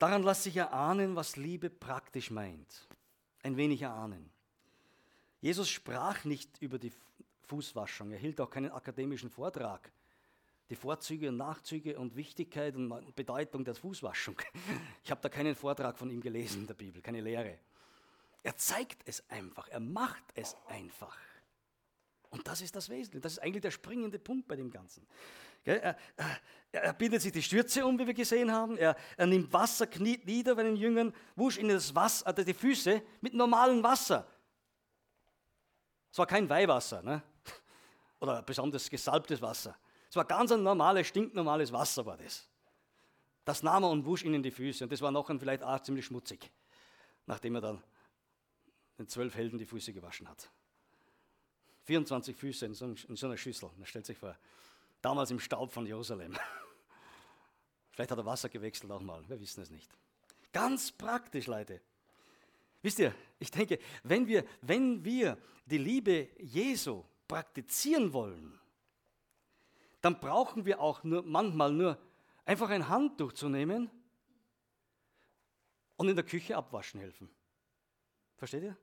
Daran 0.03 0.25
lässt 0.25 0.43
sich 0.43 0.57
erahnen, 0.57 1.15
was 1.15 1.37
Liebe 1.37 1.71
praktisch 1.71 2.33
meint. 2.33 2.89
Ein 3.45 3.57
wenig 3.57 3.83
erahnen. 3.83 4.33
Jesus 5.41 5.71
sprach 5.71 6.25
nicht 6.25 6.61
über 6.61 6.77
die 6.81 6.93
Fußwaschung, 7.47 8.11
er 8.11 8.19
hielt 8.19 8.41
auch 8.41 8.51
keinen 8.51 8.73
akademischen 8.73 9.31
Vortrag. 9.31 9.93
Die 10.71 10.75
Vorzüge 10.75 11.29
und 11.29 11.37
Nachzüge 11.37 12.01
und 12.01 12.17
Wichtigkeit 12.17 12.75
und 12.75 13.15
Bedeutung 13.15 13.65
der 13.65 13.77
Fußwaschung. 13.77 14.43
Ich 15.05 15.13
habe 15.13 15.21
da 15.21 15.29
keinen 15.29 15.55
Vortrag 15.55 15.97
von 15.97 16.11
ihm 16.11 16.21
gelesen 16.21 16.63
in 16.63 16.67
der 16.67 16.75
Bibel, 16.75 17.01
keine 17.01 17.21
Lehre. 17.21 17.61
Er 18.43 18.57
zeigt 18.57 19.03
es 19.05 19.23
einfach, 19.31 19.69
er 19.69 19.79
macht 19.79 20.25
es 20.35 20.57
einfach. 20.67 21.17
Und 22.31 22.49
das 22.49 22.61
ist 22.61 22.75
das 22.75 22.89
Wesentliche. 22.89 23.21
Das 23.21 23.35
ist 23.35 23.39
eigentlich 23.39 23.63
der 23.63 23.71
springende 23.71 24.19
Punkt 24.19 24.49
bei 24.49 24.57
dem 24.57 24.73
Ganzen. 24.73 25.07
Er, 25.65 25.97
er, 26.73 26.93
bindet 26.95 27.23
sich 27.23 27.33
die 27.33 27.43
Stürze 27.43 27.87
um, 27.87 27.99
wie 27.99 28.07
wir 28.07 28.15
gesehen 28.15 28.51
haben. 28.51 28.77
Er, 28.77 28.97
er 29.17 29.27
nimmt 29.27 29.53
Wasser, 29.53 29.87
kniet 29.87 30.27
nieder 30.27 30.57
bei 30.57 30.65
den 30.65 30.77
Jüngern, 30.77 31.15
wusch 31.37 31.59
ihnen 31.59 31.71
das 31.71 31.95
Wasser, 31.95 32.27
also 32.27 32.43
die 32.43 32.55
Füße 32.55 33.03
mit 33.21 33.35
normalem 33.35 33.83
Wasser. 33.83 34.27
Es 36.11 36.19
war 36.19 36.27
kein 36.27 36.49
Weihwasser 36.49 37.03
ne? 37.03 37.23
oder 38.21 38.43
besonders 38.43 38.91
gesalbtes 38.91 39.41
Wasser. 39.41 39.77
Es 40.09 40.17
war 40.17 40.25
ganz 40.25 40.51
ein 40.53 40.63
normales, 40.63 41.07
stinknormales 41.07 41.73
Wasser 41.73 42.05
war 42.05 42.17
das. 42.17 42.49
Das 43.45 43.63
nahm 43.63 43.85
er 43.85 43.91
und 43.91 44.05
wusch 44.05 44.25
ihnen 44.25 44.43
die 44.43 44.51
Füße. 44.51 44.85
Und 44.85 44.93
das 44.93 45.01
war 45.01 45.11
noch 45.11 45.27
vielleicht 45.39 45.63
auch 45.63 45.81
ziemlich 45.81 46.05
schmutzig, 46.05 46.51
nachdem 47.27 47.55
er 47.55 47.61
dann 47.61 47.83
den 48.99 49.09
zwölf 49.09 49.35
Helden 49.35 49.59
die 49.59 49.65
Füße 49.65 49.93
gewaschen 49.93 50.29
hat. 50.29 50.51
24 51.85 52.37
Füße 52.37 52.67
in 52.67 52.75
so 52.75 53.27
einer 53.27 53.37
Schüssel. 53.37 53.71
Man 53.77 53.87
stellt 53.87 54.07
sich 54.07 54.19
vor, 54.19 54.37
damals 55.03 55.31
im 55.31 55.41
Staub 55.41 55.73
von 55.73 55.85
Jerusalem. 55.85 56.35
Vielleicht 57.91 58.11
hat 58.11 58.19
er 58.19 58.25
Wasser 58.25 58.49
gewechselt 58.49 58.91
auch 58.91 59.01
mal, 59.01 59.29
wir 59.29 59.39
wissen 59.39 59.61
es 59.61 59.71
nicht. 59.71 59.91
Ganz 60.53 60.91
praktisch, 60.93 61.47
Leute. 61.47 61.81
Wisst 62.81 62.99
ihr, 62.99 63.15
ich 63.39 63.51
denke, 63.51 63.79
wenn 64.03 64.27
wir, 64.27 64.45
wenn 64.61 65.05
wir 65.05 65.39
die 65.67 65.79
Liebe 65.79 66.31
Jesu 66.39 67.05
praktizieren 67.29 68.13
wollen, 68.13 68.59
dann 70.01 70.19
brauchen 70.19 70.65
wir 70.67 70.81
auch 70.81 71.05
nur, 71.05 71.23
manchmal 71.23 71.73
nur 71.73 71.99
einfach 72.45 72.71
ein 72.71 72.89
Handtuch 72.89 73.33
zu 73.33 73.49
nehmen 73.49 73.91
und 75.97 76.09
in 76.09 76.17
der 76.17 76.25
Küche 76.25 76.57
abwaschen 76.57 77.01
helfen. 77.01 77.31
Versteht 78.37 78.65
ihr? 78.65 78.77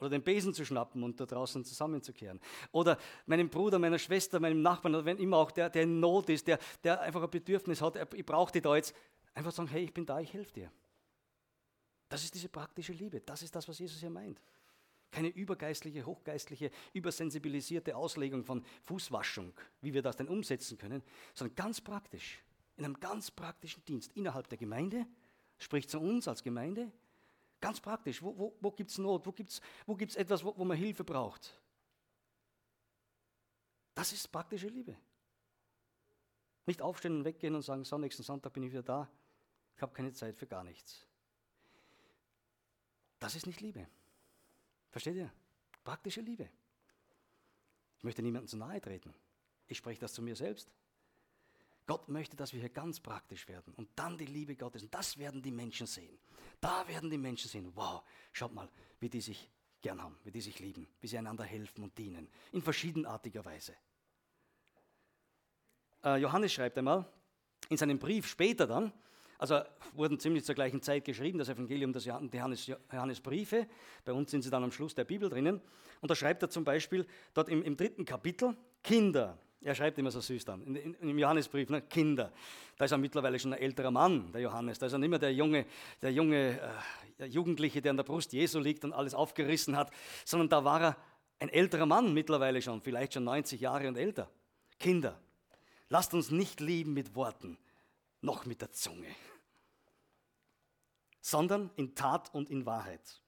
Oder 0.00 0.10
den 0.10 0.22
Besen 0.22 0.54
zu 0.54 0.64
schnappen 0.64 1.02
und 1.02 1.20
da 1.20 1.26
draußen 1.26 1.64
zusammenzukehren. 1.64 2.40
Oder 2.72 2.98
meinem 3.26 3.50
Bruder, 3.50 3.78
meiner 3.78 3.98
Schwester, 3.98 4.40
meinem 4.40 4.62
Nachbarn, 4.62 4.94
oder 4.94 5.04
wenn 5.04 5.18
immer 5.18 5.36
auch 5.36 5.50
der, 5.50 5.68
der 5.68 5.82
in 5.82 6.00
Not 6.00 6.30
ist, 6.30 6.46
der, 6.46 6.58
der 6.82 7.00
einfach 7.00 7.22
ein 7.22 7.30
Bedürfnis 7.30 7.82
hat, 7.82 7.96
ich 8.14 8.24
brauche 8.24 8.50
die 8.50 8.62
da 8.62 8.76
jetzt, 8.76 8.94
einfach 9.34 9.52
sagen, 9.52 9.68
hey, 9.68 9.84
ich 9.84 9.92
bin 9.92 10.06
da, 10.06 10.18
ich 10.20 10.32
helfe 10.32 10.52
dir. 10.54 10.72
Das 12.08 12.24
ist 12.24 12.34
diese 12.34 12.48
praktische 12.48 12.92
Liebe. 12.92 13.20
Das 13.20 13.42
ist 13.42 13.54
das, 13.54 13.68
was 13.68 13.78
Jesus 13.78 14.00
hier 14.00 14.10
meint. 14.10 14.40
Keine 15.12 15.28
übergeistliche, 15.28 16.06
hochgeistliche, 16.06 16.70
übersensibilisierte 16.92 17.96
Auslegung 17.96 18.44
von 18.44 18.64
Fußwaschung, 18.82 19.52
wie 19.80 19.92
wir 19.92 20.02
das 20.02 20.16
denn 20.16 20.28
umsetzen 20.28 20.78
können, 20.78 21.02
sondern 21.34 21.56
ganz 21.56 21.80
praktisch, 21.80 22.38
in 22.76 22.84
einem 22.84 22.98
ganz 22.98 23.30
praktischen 23.30 23.84
Dienst 23.84 24.12
innerhalb 24.16 24.48
der 24.48 24.58
Gemeinde, 24.58 25.06
spricht 25.58 25.90
zu 25.90 26.00
uns 26.00 26.26
als 26.26 26.42
Gemeinde, 26.42 26.90
Ganz 27.60 27.80
praktisch, 27.80 28.22
wo, 28.22 28.36
wo, 28.36 28.56
wo 28.60 28.70
gibt 28.70 28.90
es 28.90 28.98
Not, 28.98 29.26
wo 29.26 29.32
gibt 29.32 29.50
es 29.50 29.60
wo 29.86 29.94
gibt's 29.94 30.16
etwas, 30.16 30.44
wo, 30.44 30.56
wo 30.56 30.64
man 30.64 30.76
Hilfe 30.76 31.04
braucht. 31.04 31.58
Das 33.94 34.12
ist 34.12 34.28
praktische 34.32 34.68
Liebe. 34.68 34.96
Nicht 36.64 36.80
aufstehen 36.80 37.18
und 37.18 37.24
weggehen 37.24 37.54
und 37.54 37.62
sagen, 37.62 37.84
so, 37.84 37.98
nächsten 37.98 38.22
Sonntag 38.22 38.52
bin 38.52 38.62
ich 38.62 38.70
wieder 38.70 38.82
da, 38.82 39.10
ich 39.76 39.82
habe 39.82 39.92
keine 39.92 40.12
Zeit 40.12 40.36
für 40.36 40.46
gar 40.46 40.64
nichts. 40.64 41.06
Das 43.18 43.34
ist 43.34 43.46
nicht 43.46 43.60
Liebe. 43.60 43.86
Versteht 44.90 45.16
ihr? 45.16 45.30
Praktische 45.84 46.22
Liebe. 46.22 46.48
Ich 47.98 48.04
möchte 48.04 48.22
niemandem 48.22 48.48
zu 48.48 48.56
nahe 48.56 48.80
treten. 48.80 49.14
Ich 49.68 49.78
spreche 49.78 50.00
das 50.00 50.14
zu 50.14 50.22
mir 50.22 50.34
selbst. 50.34 50.70
Gott 51.90 52.08
möchte, 52.08 52.36
dass 52.36 52.52
wir 52.52 52.60
hier 52.60 52.68
ganz 52.68 53.00
praktisch 53.00 53.48
werden 53.48 53.74
und 53.74 53.88
dann 53.96 54.16
die 54.16 54.26
Liebe 54.26 54.54
Gottes. 54.54 54.84
Und 54.84 54.94
das 54.94 55.18
werden 55.18 55.42
die 55.42 55.50
Menschen 55.50 55.88
sehen. 55.88 56.16
Da 56.60 56.86
werden 56.86 57.10
die 57.10 57.18
Menschen 57.18 57.50
sehen, 57.50 57.72
wow, 57.74 58.04
schaut 58.32 58.54
mal, 58.54 58.68
wie 59.00 59.08
die 59.08 59.20
sich 59.20 59.50
gern 59.82 60.00
haben, 60.00 60.16
wie 60.22 60.30
die 60.30 60.40
sich 60.40 60.60
lieben, 60.60 60.86
wie 61.00 61.08
sie 61.08 61.18
einander 61.18 61.42
helfen 61.42 61.82
und 61.82 61.98
dienen. 61.98 62.28
In 62.52 62.62
verschiedenartiger 62.62 63.44
Weise. 63.44 63.74
Äh, 66.04 66.18
Johannes 66.18 66.52
schreibt 66.52 66.78
einmal 66.78 67.04
in 67.70 67.76
seinem 67.76 67.98
Brief 67.98 68.28
später 68.28 68.68
dann, 68.68 68.92
also 69.38 69.60
wurden 69.94 70.20
ziemlich 70.20 70.44
zur 70.44 70.54
gleichen 70.54 70.82
Zeit 70.82 71.04
geschrieben, 71.04 71.40
das 71.40 71.48
Evangelium, 71.48 71.92
das 71.92 72.04
Johannes, 72.04 72.68
Johannes 72.68 73.20
Briefe. 73.20 73.66
Bei 74.04 74.12
uns 74.12 74.30
sind 74.30 74.42
sie 74.42 74.50
dann 74.50 74.62
am 74.62 74.70
Schluss 74.70 74.94
der 74.94 75.06
Bibel 75.06 75.28
drinnen. 75.28 75.60
Und 76.00 76.08
da 76.08 76.14
schreibt 76.14 76.40
er 76.44 76.50
zum 76.50 76.62
Beispiel 76.62 77.04
dort 77.34 77.48
im, 77.48 77.64
im 77.64 77.76
dritten 77.76 78.04
Kapitel, 78.04 78.56
Kinder. 78.84 79.36
Er 79.62 79.74
schreibt 79.74 79.98
immer 79.98 80.10
so 80.10 80.20
süß 80.20 80.44
dann, 80.44 80.62
in, 80.62 80.74
in, 80.76 80.94
im 80.94 81.18
Johannesbrief, 81.18 81.68
ne? 81.68 81.82
Kinder. 81.82 82.32
Da 82.78 82.86
ist 82.86 82.92
er 82.92 82.98
mittlerweile 82.98 83.38
schon 83.38 83.52
ein 83.52 83.60
älterer 83.60 83.90
Mann, 83.90 84.32
der 84.32 84.40
Johannes. 84.40 84.78
Da 84.78 84.86
ist 84.86 84.92
er 84.92 84.98
nicht 84.98 85.10
mehr 85.10 85.18
der 85.18 85.34
junge, 85.34 85.66
der 86.00 86.12
junge 86.12 86.58
äh, 87.18 87.26
Jugendliche, 87.26 87.82
der 87.82 87.90
an 87.90 87.96
der 87.98 88.04
Brust 88.04 88.32
Jesu 88.32 88.58
liegt 88.58 88.84
und 88.84 88.94
alles 88.94 89.14
aufgerissen 89.14 89.76
hat, 89.76 89.90
sondern 90.24 90.48
da 90.48 90.64
war 90.64 90.80
er 90.80 90.96
ein 91.38 91.50
älterer 91.50 91.86
Mann 91.86 92.14
mittlerweile 92.14 92.62
schon, 92.62 92.80
vielleicht 92.80 93.14
schon 93.14 93.24
90 93.24 93.60
Jahre 93.60 93.88
und 93.88 93.96
älter. 93.96 94.30
Kinder, 94.78 95.20
lasst 95.90 96.14
uns 96.14 96.30
nicht 96.30 96.60
lieben 96.60 96.94
mit 96.94 97.14
Worten, 97.14 97.58
noch 98.22 98.46
mit 98.46 98.62
der 98.62 98.72
Zunge 98.72 99.08
sondern 101.20 101.70
in 101.76 101.94
Tat 101.94 102.32
und 102.34 102.50
in 102.50 102.66
Wahrheit. 102.66 103.20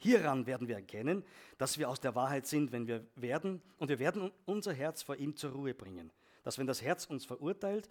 Hieran 0.00 0.46
werden 0.46 0.66
wir 0.66 0.76
erkennen, 0.76 1.22
dass 1.58 1.78
wir 1.78 1.88
aus 1.88 2.00
der 2.00 2.14
Wahrheit 2.14 2.46
sind, 2.46 2.72
wenn 2.72 2.86
wir 2.86 3.06
werden, 3.16 3.62
und 3.78 3.88
wir 3.88 3.98
werden 3.98 4.32
unser 4.46 4.72
Herz 4.72 5.02
vor 5.02 5.16
ihm 5.16 5.36
zur 5.36 5.52
Ruhe 5.52 5.74
bringen. 5.74 6.10
Dass 6.42 6.58
wenn 6.58 6.66
das 6.66 6.80
Herz 6.80 7.04
uns 7.04 7.26
verurteilt, 7.26 7.86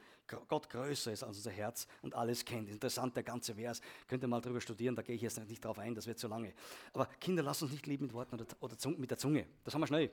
Gott 0.47 0.69
größer 0.69 1.11
ist 1.11 1.23
als 1.23 1.37
unser 1.37 1.51
Herz 1.51 1.87
und 2.01 2.15
alles 2.15 2.43
kennt. 2.43 2.67
Interessant, 2.67 3.15
der 3.15 3.21
ganze 3.21 3.53
Vers. 3.53 3.79
Könnt 4.07 4.23
ihr 4.23 4.27
mal 4.27 4.41
drüber 4.41 4.59
studieren, 4.59 4.95
da 4.95 5.03
gehe 5.03 5.15
ich 5.15 5.21
jetzt 5.21 5.39
nicht 5.47 5.63
drauf 5.63 5.77
ein, 5.77 5.93
das 5.93 6.07
wird 6.07 6.17
zu 6.17 6.27
lange. 6.27 6.53
Aber 6.93 7.05
Kinder, 7.19 7.43
lasst 7.43 7.61
uns 7.61 7.71
nicht 7.71 7.85
lieben 7.85 8.05
mit 8.05 8.13
Worten 8.13 8.35
oder, 8.35 8.45
oder 8.59 8.75
mit 8.97 9.11
der 9.11 9.19
Zunge. 9.19 9.45
Das 9.63 9.75
haben 9.75 9.81
wir 9.81 9.87
schnell. 9.87 10.11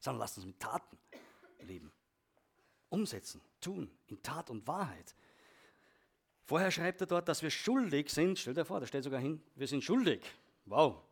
Sondern 0.00 0.20
lasst 0.20 0.38
uns 0.38 0.46
mit 0.46 0.58
Taten 0.58 0.96
lieben. 1.60 1.92
Umsetzen, 2.88 3.42
tun, 3.60 3.90
in 4.06 4.22
Tat 4.22 4.48
und 4.48 4.66
Wahrheit. 4.66 5.14
Vorher 6.44 6.70
schreibt 6.70 7.02
er 7.02 7.06
dort, 7.06 7.28
dass 7.28 7.42
wir 7.42 7.50
schuldig 7.50 8.08
sind. 8.10 8.38
Stell 8.38 8.54
dir 8.54 8.64
vor, 8.64 8.80
da 8.80 8.86
steht 8.86 9.04
sogar 9.04 9.20
hin, 9.20 9.42
wir 9.54 9.68
sind 9.68 9.84
schuldig. 9.84 10.22
Wow, 10.64 11.02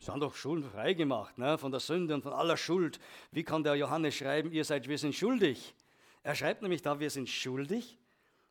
wir 0.00 0.06
sind 0.06 0.20
doch 0.20 0.34
schuldenfrei 0.34 0.94
gemacht 0.94 1.36
ne? 1.36 1.58
von 1.58 1.70
der 1.70 1.80
Sünde 1.80 2.14
und 2.14 2.22
von 2.22 2.32
aller 2.32 2.56
Schuld. 2.56 2.98
Wie 3.32 3.44
kann 3.44 3.62
der 3.62 3.74
Johannes 3.74 4.14
schreiben, 4.14 4.50
ihr 4.50 4.64
seid, 4.64 4.88
wir 4.88 4.96
sind 4.96 5.14
schuldig? 5.14 5.74
Er 6.22 6.34
schreibt 6.34 6.62
nämlich 6.62 6.80
da, 6.80 6.98
wir 6.98 7.10
sind 7.10 7.28
schuldig, 7.28 7.98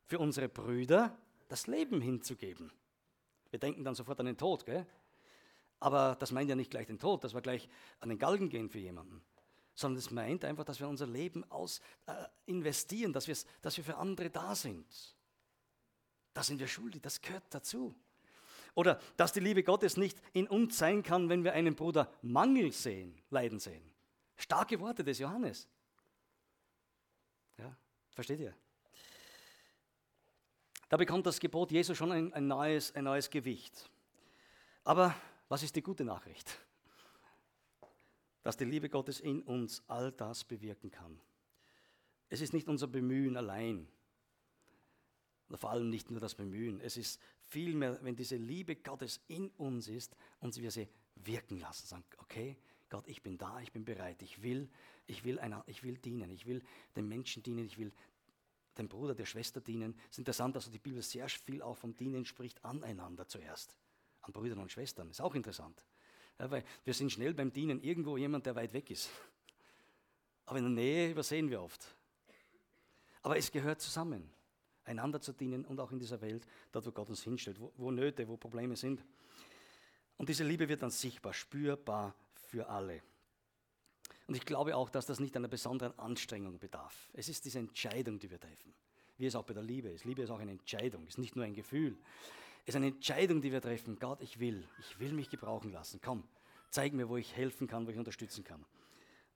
für 0.06 0.20
unsere 0.20 0.48
Brüder 0.48 1.18
das 1.48 1.66
Leben 1.66 2.02
hinzugeben. 2.02 2.72
Wir 3.50 3.58
denken 3.58 3.84
dann 3.84 3.96
sofort 3.96 4.20
an 4.20 4.28
den 4.28 4.38
Tod, 4.38 4.64
gell? 4.66 4.86
Aber 5.80 6.16
das 6.20 6.32
meint 6.32 6.50
ja 6.50 6.56
nicht 6.56 6.70
gleich 6.70 6.86
den 6.86 7.00
Tod, 7.00 7.24
dass 7.24 7.34
wir 7.34 7.42
gleich 7.42 7.68
an 8.00 8.10
den 8.10 8.20
Galgen 8.20 8.50
gehen 8.50 8.70
für 8.70 8.80
jemanden, 8.80 9.24
sondern 9.74 9.98
es 9.98 10.12
meint 10.12 10.46
einfach, 10.46 10.66
dass 10.66 10.80
wir 10.80 10.88
unser 10.88 11.08
Leben 11.08 11.50
aus 11.50 11.82
äh, 12.06 12.14
investieren, 12.46 13.12
dass, 13.12 13.26
dass 13.62 13.78
wir 13.78 13.84
für 13.84 13.98
andere 13.98 14.30
da 14.30 14.54
sind. 14.54 14.86
Da 16.34 16.44
sind 16.44 16.60
wir 16.60 16.68
schuldig, 16.68 17.02
das 17.02 17.22
gehört 17.22 17.46
dazu. 17.50 17.96
Oder 18.80 18.98
dass 19.18 19.34
die 19.34 19.42
Liebe 19.42 19.62
Gottes 19.62 19.98
nicht 19.98 20.22
in 20.32 20.48
uns 20.48 20.78
sein 20.78 21.04
kann, 21.04 21.28
wenn 21.28 21.44
wir 21.44 21.52
einen 21.52 21.76
Bruder 21.76 22.10
Mangel 22.22 22.72
sehen, 22.72 23.14
Leiden 23.30 23.60
sehen. 23.60 23.84
Starke 24.38 24.80
Worte 24.80 25.04
des 25.04 25.20
Johannes. 25.20 25.68
Ja, 27.58 27.76
versteht 28.16 28.40
ihr? 28.40 28.56
Da 30.88 30.96
bekommt 30.96 31.26
das 31.26 31.42
Gebot 31.42 31.72
Jesu 31.72 31.94
schon 31.94 32.14
ein, 32.14 32.32
ein, 32.32 32.48
neues, 32.48 32.96
ein 32.96 33.04
neues 33.04 33.30
Gewicht. 33.30 33.92
Aber 34.86 35.14
was 35.50 35.62
ist 35.62 35.76
die 35.76 35.84
gute 35.84 36.06
Nachricht? 36.06 36.58
Dass 38.44 38.56
die 38.56 38.64
Liebe 38.64 38.88
Gottes 38.88 39.20
in 39.20 39.42
uns 39.42 39.84
all 39.90 40.14
das 40.14 40.46
bewirken 40.46 40.90
kann. 40.90 41.20
Es 42.30 42.40
ist 42.40 42.54
nicht 42.54 42.70
unser 42.70 42.88
Bemühen 42.88 43.36
allein, 43.36 43.90
vor 45.54 45.72
allem 45.72 45.90
nicht 45.90 46.10
nur 46.12 46.22
das 46.22 46.34
Bemühen. 46.34 46.80
Es 46.80 46.96
ist 46.96 47.20
vielmehr, 47.50 48.00
wenn 48.04 48.16
diese 48.16 48.38
Liebe 48.38 48.76
Gottes 48.76 49.20
in 49.28 49.50
uns 49.52 49.88
ist 49.88 50.16
und 50.40 50.56
wir 50.58 50.72
sie 50.72 50.88
wirken 51.16 51.60
lassen. 51.60 51.88
Sagen, 51.88 52.04
okay, 52.18 52.58
Gott, 52.90 53.08
ich 53.08 53.22
bin 53.22 53.38
da, 53.38 53.60
ich 53.60 53.72
bin 53.72 53.86
bereit, 53.86 54.22
ich 54.22 54.42
will, 54.42 54.70
ich 55.06 55.24
will, 55.24 55.40
einer, 55.40 55.64
ich 55.68 55.84
will 55.84 55.98
dienen, 55.98 56.30
ich 56.32 56.46
will 56.46 56.64
den 56.96 57.08
Menschen 57.08 57.44
dienen, 57.44 57.66
ich 57.66 57.78
will 57.78 57.92
dem 58.78 58.88
Bruder, 58.88 59.14
der 59.14 59.26
Schwester 59.26 59.62
dienen. 59.62 59.96
Es 60.06 60.12
ist 60.12 60.20
interessant, 60.20 60.56
dass 60.56 60.70
die 60.70 60.80
Bibel 60.80 61.02
sehr 61.02 61.28
viel 61.28 61.62
auch 61.62 61.76
vom 61.76 61.96
Dienen 61.96 62.26
spricht, 62.26 62.64
aneinander 62.64 63.28
zuerst. 63.28 63.76
An 64.22 64.32
Brüdern 64.32 64.60
und 64.60 64.72
Schwestern, 64.72 65.10
ist 65.10 65.22
auch 65.22 65.36
interessant. 65.36 65.86
Ja, 66.40 66.50
weil 66.50 66.64
wir 66.86 66.94
sind 66.94 67.12
schnell 67.12 67.34
beim 67.34 67.52
Dienen 67.52 67.82
irgendwo 67.82 68.18
jemand, 68.18 68.46
der 68.46 68.56
weit 68.56 68.74
weg 68.74 68.90
ist. 68.90 69.10
Aber 70.46 70.58
in 70.60 70.64
der 70.64 70.74
Nähe 70.74 71.12
übersehen 71.12 71.50
wir 71.50 71.62
oft. 71.62 71.96
Aber 73.22 73.38
es 73.38 73.52
gehört 73.52 73.82
zusammen 73.82 74.32
einander 74.90 75.22
zu 75.22 75.32
dienen 75.32 75.64
und 75.66 75.80
auch 75.80 75.92
in 75.92 76.00
dieser 76.00 76.20
Welt, 76.22 76.46
dort 76.72 76.86
wo 76.86 76.92
Gott 76.92 77.10
uns 77.10 77.24
hinstellt, 77.24 77.60
wo, 77.60 77.72
wo 77.78 77.92
Nöte, 77.92 78.28
wo 78.28 78.36
Probleme 78.36 78.76
sind. 78.76 79.04
Und 80.18 80.28
diese 80.28 80.44
Liebe 80.44 80.68
wird 80.68 80.82
dann 80.82 80.90
sichtbar, 80.90 81.34
spürbar 81.34 82.14
für 82.34 82.68
alle. 82.68 83.02
Und 84.28 84.36
ich 84.36 84.46
glaube 84.46 84.76
auch, 84.76 84.90
dass 84.90 85.06
das 85.06 85.20
nicht 85.20 85.36
einer 85.38 85.48
besonderen 85.48 85.98
Anstrengung 85.98 86.60
bedarf. 86.60 87.10
Es 87.14 87.30
ist 87.30 87.46
diese 87.46 87.60
Entscheidung, 87.60 88.20
die 88.20 88.30
wir 88.30 88.40
treffen. 88.40 88.74
Wie 89.18 89.26
es 89.26 89.36
auch 89.36 89.44
bei 89.44 89.54
der 89.54 89.64
Liebe 89.64 89.90
ist. 89.90 90.06
Liebe 90.06 90.22
ist 90.22 90.30
auch 90.30 90.40
eine 90.40 90.52
Entscheidung, 90.52 91.08
ist 91.08 91.18
nicht 91.18 91.36
nur 91.36 91.46
ein 91.46 91.54
Gefühl. 91.54 91.98
Es 92.64 92.70
ist 92.70 92.76
eine 92.76 92.88
Entscheidung, 92.88 93.42
die 93.42 93.52
wir 93.52 93.62
treffen. 93.62 93.98
Gott, 94.00 94.22
ich 94.22 94.40
will, 94.40 94.68
ich 94.80 95.00
will 95.00 95.14
mich 95.14 95.30
gebrauchen 95.30 95.72
lassen. 95.72 96.00
Komm, 96.04 96.24
zeig 96.70 96.94
mir, 96.94 97.10
wo 97.10 97.18
ich 97.18 97.36
helfen 97.36 97.68
kann, 97.68 97.88
wo 97.88 97.92
ich 97.92 97.98
unterstützen 97.98 98.44
kann. 98.44 98.64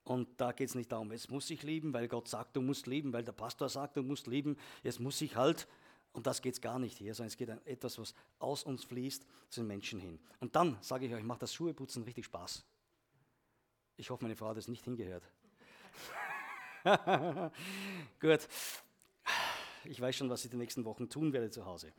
Und 0.04 0.28
da 0.38 0.52
geht 0.52 0.68
es 0.68 0.74
nicht 0.74 0.92
darum, 0.92 1.10
jetzt 1.12 1.30
muss 1.30 1.48
ich 1.50 1.62
lieben, 1.62 1.94
weil 1.94 2.08
Gott 2.08 2.28
sagt, 2.28 2.56
du 2.56 2.60
musst 2.60 2.86
lieben, 2.86 3.12
weil 3.12 3.24
der 3.24 3.32
Pastor 3.32 3.68
sagt, 3.70 3.96
du 3.96 4.02
musst 4.02 4.26
lieben, 4.26 4.56
jetzt 4.82 5.00
muss 5.00 5.20
ich 5.20 5.36
halt. 5.36 5.66
Und 6.12 6.26
das 6.26 6.42
geht 6.42 6.54
es 6.54 6.60
gar 6.60 6.78
nicht 6.78 6.96
hier, 6.96 7.14
sondern 7.14 7.28
es 7.28 7.36
geht 7.36 7.48
um 7.48 7.58
etwas, 7.64 7.98
was 7.98 8.14
aus 8.38 8.62
uns 8.62 8.84
fließt, 8.84 9.26
zu 9.48 9.60
den 9.60 9.66
Menschen 9.66 9.98
hin. 9.98 10.20
Und 10.40 10.54
dann 10.54 10.76
sage 10.80 11.06
ich 11.06 11.14
euch, 11.14 11.24
macht 11.24 11.42
das 11.42 11.52
Schuheputzen 11.52 12.04
richtig 12.04 12.26
Spaß. 12.26 12.64
Ich 13.96 14.10
hoffe, 14.10 14.24
meine 14.24 14.36
Frau 14.36 14.48
hat 14.48 14.56
es 14.56 14.68
nicht 14.68 14.84
hingehört. 14.84 15.24
Gut. 18.20 18.46
Ich 19.84 20.00
weiß 20.00 20.14
schon, 20.16 20.30
was 20.30 20.44
ich 20.44 20.50
die 20.50 20.56
nächsten 20.56 20.84
Wochen 20.84 21.08
tun 21.08 21.32
werde 21.32 21.50
zu 21.50 21.64
Hause. 21.64 21.92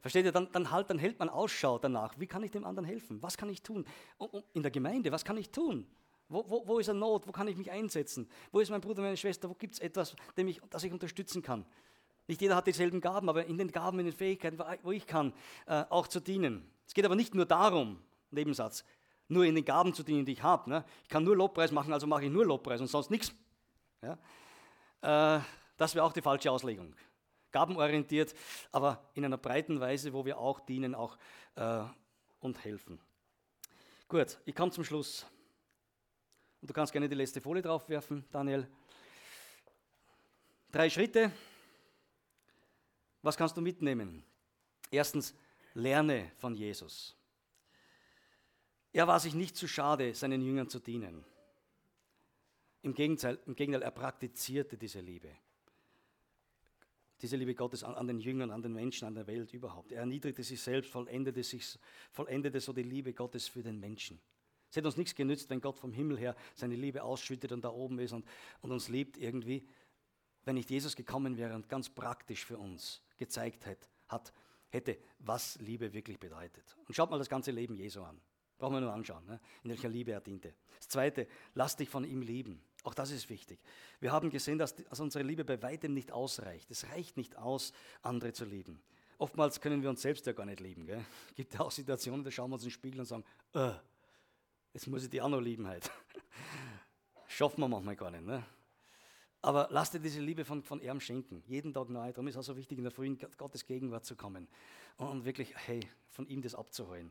Versteht 0.00 0.24
ihr, 0.24 0.32
dann, 0.32 0.50
dann, 0.52 0.70
halt, 0.70 0.90
dann 0.90 0.98
hält 0.98 1.18
man 1.18 1.28
Ausschau 1.28 1.78
danach. 1.78 2.14
Wie 2.18 2.26
kann 2.26 2.42
ich 2.44 2.52
dem 2.52 2.64
anderen 2.64 2.86
helfen? 2.86 3.20
Was 3.22 3.36
kann 3.36 3.48
ich 3.48 3.62
tun? 3.62 3.84
in 4.52 4.62
der 4.62 4.70
Gemeinde, 4.70 5.10
was 5.10 5.24
kann 5.24 5.36
ich 5.36 5.50
tun? 5.50 5.86
Wo, 6.28 6.44
wo, 6.48 6.66
wo 6.66 6.78
ist 6.78 6.88
eine 6.88 6.98
Not? 6.98 7.26
Wo 7.26 7.32
kann 7.32 7.48
ich 7.48 7.56
mich 7.56 7.70
einsetzen? 7.70 8.28
Wo 8.52 8.60
ist 8.60 8.70
mein 8.70 8.80
Bruder, 8.80 9.02
meine 9.02 9.16
Schwester? 9.16 9.48
Wo 9.48 9.54
gibt 9.54 9.74
es 9.74 9.80
etwas, 9.80 10.14
dem 10.36 10.48
ich, 10.48 10.60
das 10.70 10.84
ich 10.84 10.92
unterstützen 10.92 11.42
kann? 11.42 11.64
Nicht 12.26 12.42
jeder 12.42 12.54
hat 12.54 12.66
dieselben 12.66 13.00
Gaben, 13.00 13.28
aber 13.28 13.46
in 13.46 13.56
den 13.56 13.72
Gaben, 13.72 13.98
in 13.98 14.04
den 14.04 14.14
Fähigkeiten, 14.14 14.58
wo 14.82 14.92
ich 14.92 15.06
kann, 15.06 15.32
äh, 15.66 15.84
auch 15.88 16.06
zu 16.06 16.20
dienen. 16.20 16.70
Es 16.86 16.92
geht 16.92 17.06
aber 17.06 17.16
nicht 17.16 17.34
nur 17.34 17.46
darum, 17.46 17.98
Nebensatz, 18.30 18.84
nur 19.28 19.46
in 19.46 19.54
den 19.54 19.64
Gaben 19.64 19.94
zu 19.94 20.02
dienen, 20.02 20.26
die 20.26 20.32
ich 20.32 20.42
habe. 20.42 20.68
Ne? 20.68 20.84
Ich 21.04 21.08
kann 21.08 21.24
nur 21.24 21.34
Lobpreis 21.34 21.72
machen, 21.72 21.92
also 21.92 22.06
mache 22.06 22.26
ich 22.26 22.30
nur 22.30 22.44
Lobpreis 22.44 22.80
und 22.82 22.88
sonst 22.88 23.10
nichts. 23.10 23.32
Ja? 24.02 24.18
Äh, 25.36 25.40
das 25.78 25.94
wäre 25.94 26.04
auch 26.04 26.12
die 26.12 26.22
falsche 26.22 26.52
Auslegung 26.52 26.94
gabenorientiert, 27.50 28.34
aber 28.72 29.10
in 29.14 29.24
einer 29.24 29.38
breiten 29.38 29.80
Weise, 29.80 30.12
wo 30.12 30.24
wir 30.24 30.38
auch 30.38 30.60
dienen 30.60 30.94
auch, 30.94 31.18
äh, 31.56 31.84
und 32.40 32.64
helfen. 32.64 33.00
Gut, 34.08 34.38
ich 34.44 34.54
komme 34.54 34.70
zum 34.72 34.84
Schluss. 34.84 35.26
Und 36.60 36.70
du 36.70 36.74
kannst 36.74 36.92
gerne 36.92 37.08
die 37.08 37.14
letzte 37.14 37.40
Folie 37.40 37.62
drauf 37.62 37.88
werfen, 37.88 38.24
Daniel. 38.30 38.68
Drei 40.70 40.90
Schritte. 40.90 41.32
Was 43.22 43.36
kannst 43.36 43.56
du 43.56 43.60
mitnehmen? 43.60 44.24
Erstens, 44.90 45.34
lerne 45.74 46.30
von 46.36 46.54
Jesus. 46.54 47.16
Er 48.92 49.06
war 49.06 49.20
sich 49.20 49.34
nicht 49.34 49.56
zu 49.56 49.68
schade, 49.68 50.14
seinen 50.14 50.42
Jüngern 50.42 50.68
zu 50.68 50.78
dienen. 50.78 51.24
Im 52.82 52.94
Gegenteil, 52.94 53.38
im 53.46 53.54
Gegenteil 53.54 53.82
er 53.82 53.90
praktizierte 53.90 54.78
diese 54.78 55.00
Liebe 55.00 55.36
diese 57.20 57.36
Liebe 57.36 57.54
Gottes 57.54 57.82
an, 57.82 57.94
an, 57.94 58.06
den 58.06 58.20
Jüngern, 58.20 58.50
an 58.50 58.62
den 58.62 58.72
Menschen, 58.72 59.06
an 59.06 59.14
der 59.14 59.26
Welt 59.26 59.52
überhaupt. 59.52 59.92
Er 59.92 60.00
erniedrigte 60.00 60.42
sich 60.42 60.60
selbst, 60.60 60.90
vollendete, 60.90 61.42
sich, 61.42 61.78
vollendete 62.10 62.60
so 62.60 62.72
die 62.72 62.82
Liebe 62.82 63.12
Gottes 63.12 63.48
für 63.48 63.62
den 63.62 63.80
Menschen. 63.80 64.20
Es 64.70 64.76
hätte 64.76 64.86
uns 64.86 64.96
nichts 64.96 65.14
genützt, 65.14 65.48
wenn 65.50 65.60
Gott 65.60 65.78
vom 65.78 65.92
Himmel 65.92 66.18
her 66.18 66.36
seine 66.54 66.76
Liebe 66.76 67.02
ausschüttet 67.02 67.52
und 67.52 67.64
da 67.64 67.70
oben 67.70 67.98
ist 67.98 68.12
und, 68.12 68.26
und 68.60 68.70
uns 68.70 68.88
liebt 68.88 69.16
irgendwie, 69.16 69.66
wenn 70.44 70.54
nicht 70.54 70.70
Jesus 70.70 70.94
gekommen 70.94 71.36
wäre 71.36 71.54
und 71.54 71.68
ganz 71.68 71.88
praktisch 71.88 72.44
für 72.44 72.58
uns 72.58 73.02
gezeigt 73.16 73.66
hat, 73.66 73.88
hat, 74.08 74.32
hätte, 74.68 74.98
was 75.18 75.58
Liebe 75.60 75.92
wirklich 75.92 76.18
bedeutet. 76.18 76.76
Und 76.86 76.94
schaut 76.94 77.10
mal 77.10 77.18
das 77.18 77.28
ganze 77.28 77.50
Leben 77.50 77.76
Jesu 77.76 78.02
an. 78.02 78.20
Brauchen 78.58 78.74
wir 78.74 78.80
nur 78.80 78.92
anschauen, 78.92 79.24
ne? 79.24 79.40
in 79.62 79.70
welcher 79.70 79.88
Liebe 79.88 80.12
er 80.12 80.20
diente. 80.20 80.54
Das 80.76 80.88
Zweite, 80.88 81.28
lass 81.54 81.76
dich 81.76 81.88
von 81.88 82.04
ihm 82.04 82.22
lieben. 82.22 82.60
Auch 82.84 82.94
das 82.94 83.10
ist 83.10 83.28
wichtig. 83.28 83.60
Wir 84.00 84.12
haben 84.12 84.30
gesehen, 84.30 84.58
dass, 84.58 84.74
dass 84.74 85.00
unsere 85.00 85.24
Liebe 85.24 85.44
bei 85.44 85.60
weitem 85.62 85.94
nicht 85.94 86.12
ausreicht. 86.12 86.70
Es 86.70 86.88
reicht 86.90 87.16
nicht 87.16 87.36
aus, 87.36 87.72
andere 88.02 88.32
zu 88.32 88.44
lieben. 88.44 88.80
Oftmals 89.18 89.60
können 89.60 89.82
wir 89.82 89.90
uns 89.90 90.00
selbst 90.00 90.26
ja 90.26 90.32
gar 90.32 90.46
nicht 90.46 90.60
lieben. 90.60 90.88
Es 90.88 91.04
gibt 91.34 91.54
ja 91.54 91.60
auch 91.60 91.72
Situationen, 91.72 92.24
da 92.24 92.30
schauen 92.30 92.50
wir 92.50 92.54
uns 92.54 92.62
in 92.62 92.68
den 92.68 92.74
Spiegel 92.74 93.00
und 93.00 93.06
sagen, 93.06 93.24
äh, 93.54 93.72
jetzt 94.72 94.86
muss 94.86 95.02
ich 95.02 95.10
die 95.10 95.20
auch 95.20 95.28
noch 95.28 95.40
lieben 95.40 95.68
heute. 95.68 95.90
Schaffen 97.26 97.60
wir 97.60 97.68
manchmal 97.68 97.96
gar 97.96 98.12
nicht. 98.12 98.24
Ne? 98.24 98.44
Aber 99.42 99.68
lass 99.70 99.90
dir 99.90 99.98
diese 99.98 100.20
Liebe 100.20 100.44
von, 100.44 100.62
von 100.62 100.80
ihm 100.80 101.00
schenken, 101.00 101.42
jeden 101.46 101.72
Tag 101.72 101.88
neu. 101.88 102.12
Darum 102.12 102.28
ist 102.28 102.34
es 102.34 102.40
auch 102.40 102.52
so 102.52 102.56
wichtig, 102.56 102.78
in 102.78 102.84
der 102.84 102.92
frühen 102.92 103.18
Gottes 103.36 103.66
Gegenwart 103.66 104.04
zu 104.04 104.14
kommen 104.14 104.48
und 104.96 105.24
wirklich, 105.24 105.54
hey, 105.66 105.80
von 106.10 106.26
ihm 106.28 106.42
das 106.42 106.54
abzuholen. 106.54 107.10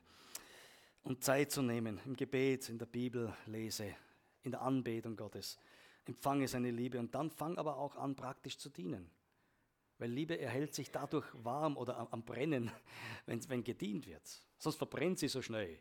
Und 1.04 1.24
Zeit 1.24 1.52
zu 1.52 1.62
nehmen 1.62 2.00
im 2.06 2.16
Gebet, 2.16 2.68
in 2.68 2.78
der 2.78 2.86
Bibel 2.86 3.34
lese, 3.46 3.96
in 4.44 4.52
der 4.52 4.62
Anbetung 4.62 5.16
Gottes. 5.16 5.58
Empfange 6.06 6.48
seine 6.48 6.72
Liebe 6.72 7.00
und 7.00 7.14
dann 7.14 7.30
fang 7.30 7.58
aber 7.58 7.78
auch 7.78 7.96
an, 7.96 8.16
praktisch 8.16 8.58
zu 8.58 8.70
dienen. 8.70 9.10
Weil 10.00 10.12
Liebe 10.12 10.40
erhält 10.40 10.74
sich 10.76 10.92
dadurch 10.92 11.26
warm 11.44 11.76
oder 11.76 12.12
am, 12.12 12.24
Brennen, 12.24 12.72
wenn, 13.26 13.50
wenn 13.50 13.64
gedient 13.64 14.06
wird. 14.08 14.24
Sonst 14.58 14.76
verbrennt 14.78 15.20
sie 15.20 15.28
so 15.28 15.42
schnell. 15.42 15.80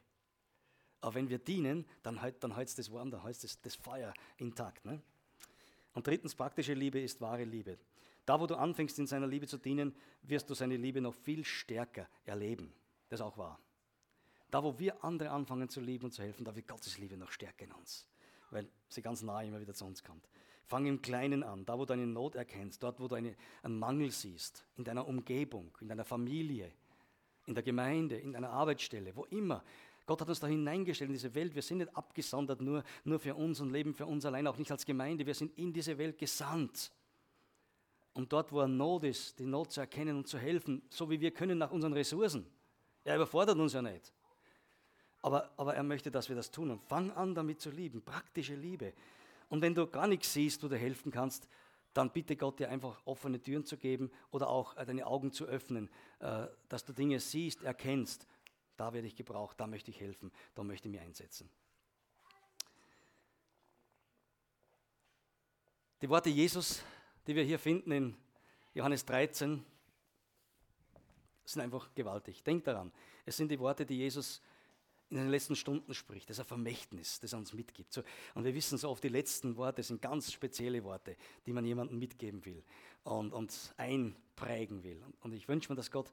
Aber 1.00 1.14
wenn 1.14 1.28
wir 1.28 1.38
dienen, 1.38 1.86
dann 2.02 2.20
hält 2.20 2.42
dann 2.42 2.52
es 2.52 2.74
das 2.74 2.90
warm, 2.90 3.10
dann 3.10 3.22
hält 3.22 3.42
das, 3.44 3.60
das 3.60 3.76
Feuer 3.76 4.12
intakt. 4.38 4.84
Ne? 4.84 5.00
Und 5.92 6.06
drittens, 6.06 6.34
praktische 6.34 6.74
Liebe 6.74 7.00
ist 7.00 7.20
wahre 7.20 7.44
Liebe. 7.44 7.78
Da, 8.24 8.40
wo 8.40 8.46
du 8.46 8.56
anfängst, 8.56 8.98
in 8.98 9.06
seiner 9.06 9.26
Liebe 9.26 9.46
zu 9.46 9.56
dienen, 9.56 9.94
wirst 10.22 10.50
du 10.50 10.54
seine 10.54 10.76
Liebe 10.76 11.00
noch 11.00 11.14
viel 11.14 11.44
stärker 11.44 12.08
erleben. 12.24 12.72
Das 13.08 13.20
ist 13.20 13.24
auch 13.24 13.38
wahr. 13.38 13.60
Da, 14.50 14.62
wo 14.62 14.78
wir 14.78 15.04
andere 15.04 15.30
anfangen 15.30 15.68
zu 15.68 15.80
lieben 15.80 16.06
und 16.06 16.12
zu 16.12 16.22
helfen, 16.22 16.44
da 16.44 16.54
wird 16.54 16.66
Gottes 16.66 16.98
Liebe 16.98 17.16
noch 17.16 17.30
stärker 17.30 17.64
in 17.64 17.72
uns, 17.72 18.08
weil 18.50 18.68
sie 18.88 19.02
ganz 19.02 19.22
nahe 19.22 19.46
immer 19.46 19.60
wieder 19.60 19.74
zu 19.74 19.84
uns 19.84 20.02
kommt. 20.02 20.28
Fang 20.64 20.86
im 20.86 21.00
Kleinen 21.00 21.42
an, 21.42 21.64
da, 21.64 21.78
wo 21.78 21.84
du 21.84 21.92
eine 21.92 22.06
Not 22.06 22.34
erkennst, 22.34 22.82
dort, 22.82 22.98
wo 22.98 23.06
du 23.06 23.14
eine, 23.14 23.36
einen 23.62 23.78
Mangel 23.78 24.10
siehst, 24.10 24.64
in 24.76 24.84
deiner 24.84 25.06
Umgebung, 25.06 25.76
in 25.80 25.88
deiner 25.88 26.04
Familie, 26.04 26.72
in 27.46 27.54
der 27.54 27.62
Gemeinde, 27.62 28.16
in 28.16 28.32
deiner 28.32 28.50
Arbeitsstelle, 28.50 29.14
wo 29.14 29.24
immer. 29.26 29.62
Gott 30.06 30.20
hat 30.20 30.28
uns 30.28 30.40
da 30.40 30.46
hineingestellt 30.46 31.08
in 31.08 31.14
diese 31.14 31.34
Welt. 31.34 31.54
Wir 31.54 31.62
sind 31.62 31.78
nicht 31.78 31.96
abgesondert 31.96 32.60
nur, 32.60 32.84
nur 33.04 33.18
für 33.18 33.34
uns 33.34 33.60
und 33.60 33.70
leben 33.70 33.94
für 33.94 34.06
uns 34.06 34.24
allein, 34.24 34.46
auch 34.46 34.56
nicht 34.56 34.70
als 34.70 34.84
Gemeinde. 34.84 35.26
Wir 35.26 35.34
sind 35.34 35.56
in 35.58 35.72
diese 35.72 35.98
Welt 35.98 36.18
gesandt. 36.18 36.92
Und 38.12 38.32
dort, 38.32 38.50
wo 38.52 38.60
eine 38.60 38.72
Not 38.72 39.04
ist, 39.04 39.38
die 39.38 39.46
Not 39.46 39.72
zu 39.72 39.80
erkennen 39.80 40.16
und 40.16 40.26
zu 40.26 40.38
helfen, 40.38 40.82
so 40.88 41.10
wie 41.10 41.20
wir 41.20 41.32
können 41.32 41.58
nach 41.58 41.70
unseren 41.70 41.92
Ressourcen. 41.92 42.46
Er 43.04 43.16
überfordert 43.16 43.58
uns 43.58 43.72
ja 43.72 43.82
nicht. 43.82 44.12
Aber, 45.26 45.50
aber 45.56 45.74
er 45.74 45.82
möchte, 45.82 46.12
dass 46.12 46.28
wir 46.28 46.36
das 46.36 46.52
tun. 46.52 46.70
Und 46.70 46.80
fang 46.84 47.10
an, 47.10 47.34
damit 47.34 47.60
zu 47.60 47.70
lieben. 47.70 48.00
Praktische 48.00 48.54
Liebe. 48.54 48.92
Und 49.48 49.60
wenn 49.60 49.74
du 49.74 49.88
gar 49.88 50.06
nichts 50.06 50.32
siehst, 50.32 50.62
wo 50.62 50.68
du 50.68 50.78
helfen 50.78 51.10
kannst, 51.10 51.48
dann 51.94 52.12
bitte 52.12 52.36
Gott 52.36 52.60
dir 52.60 52.70
einfach 52.70 53.04
offene 53.06 53.40
Türen 53.40 53.64
zu 53.64 53.76
geben 53.76 54.12
oder 54.30 54.48
auch 54.48 54.74
deine 54.74 55.04
Augen 55.04 55.32
zu 55.32 55.46
öffnen, 55.46 55.90
äh, 56.20 56.46
dass 56.68 56.84
du 56.84 56.92
Dinge 56.92 57.18
siehst, 57.18 57.64
erkennst 57.64 58.28
da 58.76 58.92
werde 58.92 59.08
ich 59.08 59.16
gebraucht, 59.16 59.58
da 59.58 59.66
möchte 59.66 59.90
ich 59.90 59.98
helfen, 59.98 60.30
da 60.54 60.62
möchte 60.62 60.86
ich 60.86 60.92
mich 60.92 61.00
einsetzen. 61.00 61.50
Die 66.02 66.08
Worte 66.08 66.30
Jesus, 66.30 66.84
die 67.26 67.34
wir 67.34 67.42
hier 67.42 67.58
finden 67.58 67.90
in 67.90 68.16
Johannes 68.74 69.04
13, 69.04 69.66
sind 71.46 71.62
einfach 71.62 71.92
gewaltig. 71.96 72.44
Denkt 72.44 72.68
daran, 72.68 72.92
es 73.24 73.36
sind 73.36 73.50
die 73.50 73.58
Worte, 73.58 73.84
die 73.84 73.96
Jesus 73.96 74.40
in 75.10 75.16
den 75.16 75.28
letzten 75.28 75.54
Stunden 75.54 75.94
spricht. 75.94 76.28
Das 76.28 76.36
ist 76.36 76.40
ein 76.40 76.48
Vermächtnis, 76.48 77.20
das 77.20 77.32
er 77.32 77.38
uns 77.38 77.52
mitgibt. 77.52 77.92
So, 77.92 78.02
und 78.34 78.44
wir 78.44 78.54
wissen 78.54 78.76
so 78.76 78.88
oft, 78.88 79.04
die 79.04 79.08
letzten 79.08 79.56
Worte 79.56 79.82
sind 79.82 80.02
ganz 80.02 80.32
spezielle 80.32 80.82
Worte, 80.82 81.16
die 81.46 81.52
man 81.52 81.64
jemandem 81.64 81.98
mitgeben 81.98 82.44
will 82.44 82.64
und, 83.04 83.32
und 83.32 83.74
einprägen 83.76 84.82
will. 84.82 85.02
Und, 85.04 85.14
und 85.22 85.32
ich 85.32 85.48
wünsche 85.48 85.70
mir, 85.70 85.76
dass 85.76 85.90
Gott 85.90 86.10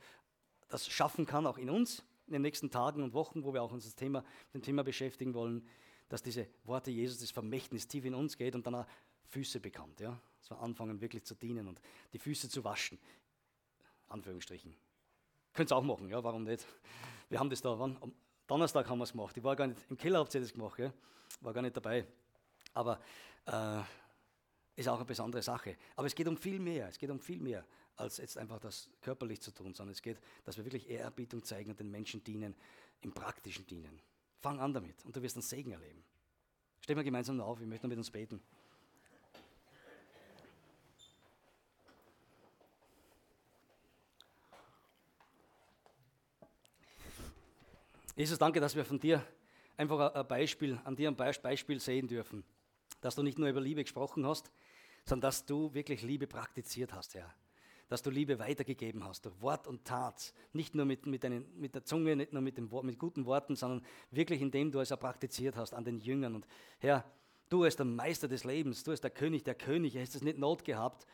das 0.69 0.87
schaffen 0.87 1.25
kann, 1.25 1.47
auch 1.47 1.57
in 1.57 1.69
uns, 1.69 2.03
in 2.27 2.33
den 2.33 2.43
nächsten 2.43 2.69
Tagen 2.69 3.03
und 3.03 3.13
Wochen, 3.13 3.43
wo 3.43 3.53
wir 3.53 3.63
auch 3.63 3.71
uns 3.71 3.85
das 3.85 3.95
Thema, 3.95 4.23
mit 4.51 4.61
dem 4.61 4.65
Thema 4.65 4.83
beschäftigen 4.83 5.33
wollen, 5.33 5.67
dass 6.09 6.21
diese 6.21 6.47
Worte 6.63 6.91
Jesus, 6.91 7.19
das 7.19 7.31
Vermächtnis 7.31 7.87
tief 7.87 8.05
in 8.05 8.13
uns 8.13 8.37
geht 8.37 8.53
und 8.53 8.67
dann 8.67 8.75
auch 8.75 8.85
Füße 9.29 9.59
bekommt. 9.59 9.99
Ja? 9.99 10.19
Dass 10.39 10.51
wir 10.51 10.59
anfangen 10.59 11.01
wirklich 11.01 11.23
zu 11.23 11.33
dienen 11.33 11.67
und 11.67 11.81
die 12.13 12.19
Füße 12.19 12.49
zu 12.49 12.63
waschen. 12.63 12.99
Anführungsstrichen. 14.07 14.75
Könnt 15.53 15.71
ihr 15.71 15.75
auch 15.75 15.83
machen, 15.83 16.09
ja, 16.09 16.23
warum 16.23 16.43
nicht? 16.43 16.65
Wir 17.29 17.39
haben 17.39 17.49
das 17.49 17.61
da, 17.61 17.77
wann? 17.79 17.97
Am 18.01 18.13
Donnerstag 18.47 18.89
haben 18.89 18.99
wir 18.99 19.03
es 19.03 19.11
gemacht. 19.11 19.35
Ich 19.37 19.43
war 19.43 19.55
gar 19.55 19.67
nicht, 19.67 19.79
im 19.89 19.97
Keller 19.97 20.19
habt 20.19 20.33
ihr 20.35 20.41
das 20.41 20.51
gemacht, 20.51 20.79
ja? 20.79 20.93
war 21.41 21.53
gar 21.53 21.61
nicht 21.61 21.75
dabei. 21.75 22.05
Aber 22.73 22.99
äh, 23.45 23.81
ist 24.75 24.87
auch 24.87 24.97
eine 24.97 25.05
besondere 25.05 25.41
Sache. 25.41 25.77
Aber 25.95 26.07
es 26.07 26.15
geht 26.15 26.27
um 26.27 26.37
viel 26.37 26.59
mehr. 26.59 26.87
Es 26.89 26.97
geht 26.97 27.09
um 27.09 27.19
viel 27.19 27.39
mehr 27.39 27.65
als 27.95 28.17
jetzt 28.17 28.37
einfach 28.37 28.59
das 28.59 28.89
körperlich 29.01 29.41
zu 29.41 29.51
tun, 29.51 29.73
sondern 29.73 29.93
es 29.93 30.01
geht, 30.01 30.19
dass 30.45 30.57
wir 30.57 30.65
wirklich 30.65 30.89
Ehrerbietung 30.89 31.43
zeigen 31.43 31.71
und 31.71 31.79
den 31.79 31.91
Menschen 31.91 32.23
dienen, 32.23 32.55
im 33.01 33.13
praktischen 33.13 33.67
Dienen. 33.67 34.01
Fang 34.39 34.59
an 34.59 34.73
damit 34.73 35.03
und 35.05 35.15
du 35.15 35.21
wirst 35.21 35.35
einen 35.35 35.43
Segen 35.43 35.71
erleben. 35.71 36.03
Stehen 36.81 36.97
wir 36.97 37.03
gemeinsam 37.03 37.39
auf, 37.39 37.59
wir 37.59 37.67
möchten 37.67 37.87
mit 37.87 37.97
uns 37.97 38.11
beten. 38.11 38.41
Jesus, 48.15 48.37
danke, 48.37 48.59
dass 48.59 48.75
wir 48.75 48.85
von 48.85 48.99
dir 48.99 49.25
einfach 49.77 50.13
ein 50.13 50.27
Beispiel, 50.27 50.79
an 50.83 50.95
dir 50.95 51.09
ein 51.09 51.15
Beispiel 51.15 51.79
sehen 51.79 52.07
dürfen. 52.07 52.43
Dass 53.01 53.15
du 53.15 53.23
nicht 53.23 53.39
nur 53.39 53.49
über 53.49 53.61
Liebe 53.61 53.83
gesprochen 53.83 54.25
hast, 54.25 54.51
sondern 55.05 55.29
dass 55.29 55.45
du 55.45 55.73
wirklich 55.73 56.03
Liebe 56.03 56.27
praktiziert 56.27 56.93
hast, 56.93 57.15
Herr 57.15 57.33
dass 57.93 58.01
du 58.01 58.09
Liebe 58.09 58.39
weitergegeben 58.39 59.03
hast, 59.03 59.25
durch 59.25 59.39
Wort 59.39 59.67
und 59.67 59.85
Tat. 59.85 60.33
Nicht 60.51 60.73
nur 60.73 60.83
mit, 60.83 61.05
mit, 61.05 61.23
deinen, 61.23 61.45
mit 61.59 61.75
der 61.75 61.85
Zunge, 61.85 62.15
nicht 62.15 62.33
nur 62.33 62.41
mit, 62.41 62.57
dem, 62.57 62.67
mit 62.81 62.97
guten 62.97 63.27
Worten, 63.27 63.55
sondern 63.55 63.85
wirklich 64.09 64.41
indem 64.41 64.71
du 64.71 64.79
es 64.79 64.91
auch 64.91 64.99
praktiziert 64.99 65.55
hast 65.57 65.75
an 65.75 65.83
den 65.83 65.99
Jüngern. 65.99 66.33
Und 66.33 66.47
Herr, 66.79 67.05
du 67.49 67.63
als 67.63 67.75
der 67.75 67.85
Meister 67.85 68.27
des 68.27 68.45
Lebens, 68.45 68.83
du 68.83 68.89
als 68.89 69.01
der 69.01 69.11
König 69.11 69.43
der 69.43 69.53
Könige, 69.53 70.01
hast 70.01 70.15
es 70.15 70.23
nicht 70.23 70.39
Not 70.39 70.65
gehabt, 70.65 71.05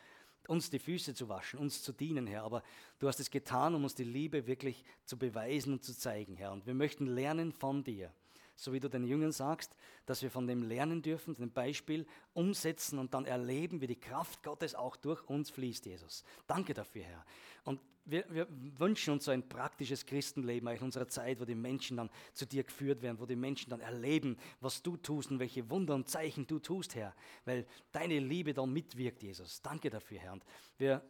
uns 0.50 0.68
die 0.68 0.80
Füße 0.80 1.14
zu 1.14 1.28
waschen, 1.28 1.60
uns 1.60 1.82
zu 1.82 1.92
dienen, 1.92 2.26
Herr. 2.26 2.42
Aber 2.42 2.62
du 2.98 3.06
hast 3.06 3.20
es 3.20 3.30
getan, 3.30 3.74
um 3.74 3.84
uns 3.84 3.94
die 3.94 4.04
Liebe 4.04 4.46
wirklich 4.46 4.84
zu 5.04 5.16
beweisen 5.16 5.72
und 5.72 5.84
zu 5.84 5.96
zeigen, 5.96 6.34
Herr. 6.34 6.50
Und 6.52 6.66
wir 6.66 6.74
möchten 6.74 7.06
lernen 7.06 7.52
von 7.52 7.84
dir 7.84 8.12
so 8.60 8.72
wie 8.72 8.80
du 8.80 8.88
den 8.88 9.04
Jüngern 9.04 9.32
sagst, 9.32 9.76
dass 10.06 10.22
wir 10.22 10.30
von 10.30 10.46
dem 10.46 10.62
lernen 10.62 11.02
dürfen, 11.02 11.34
dem 11.34 11.50
Beispiel 11.50 12.06
umsetzen 12.34 12.98
und 12.98 13.14
dann 13.14 13.24
erleben, 13.24 13.80
wie 13.80 13.86
die 13.86 13.98
Kraft 13.98 14.42
Gottes 14.42 14.74
auch 14.74 14.96
durch 14.96 15.22
uns 15.28 15.50
fließt, 15.50 15.86
Jesus. 15.86 16.24
Danke 16.46 16.74
dafür, 16.74 17.04
Herr. 17.04 17.24
Und 17.64 17.80
wir, 18.04 18.24
wir 18.28 18.46
wünschen 18.50 19.12
uns 19.12 19.24
so 19.24 19.30
ein 19.30 19.48
praktisches 19.48 20.04
Christenleben 20.04 20.68
in 20.68 20.78
unserer 20.82 21.08
Zeit, 21.08 21.40
wo 21.40 21.44
die 21.44 21.54
Menschen 21.54 21.96
dann 21.96 22.10
zu 22.34 22.46
dir 22.46 22.64
geführt 22.64 23.02
werden, 23.02 23.18
wo 23.18 23.26
die 23.26 23.36
Menschen 23.36 23.70
dann 23.70 23.80
erleben, 23.80 24.36
was 24.60 24.82
du 24.82 24.96
tust 24.96 25.30
und 25.30 25.38
welche 25.38 25.70
Wunder 25.70 25.94
und 25.94 26.08
Zeichen 26.08 26.46
du 26.46 26.58
tust, 26.58 26.94
Herr, 26.94 27.14
weil 27.44 27.66
deine 27.92 28.18
Liebe 28.18 28.52
da 28.52 28.66
mitwirkt, 28.66 29.22
Jesus. 29.22 29.62
Danke 29.62 29.90
dafür, 29.90 30.18
Herr. 30.18 30.32
Und 30.32 30.44
wir 30.78 31.02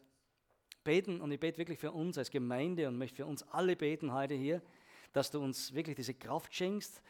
beten 0.83 1.21
und 1.21 1.31
ich 1.31 1.39
bete 1.39 1.57
wirklich 1.57 1.79
für 1.79 1.91
uns 1.91 2.17
als 2.17 2.31
Gemeinde 2.31 2.87
und 2.87 2.97
möchte 2.97 3.17
für 3.17 3.25
uns 3.25 3.43
alle 3.43 3.75
beten 3.75 4.13
heute 4.13 4.35
hier, 4.35 4.61
dass 5.13 5.31
du 5.31 5.39
uns 5.39 5.73
wirklich 5.73 5.95
diese 5.95 6.13
Kraft 6.13 6.53
schenkst, 6.55 7.01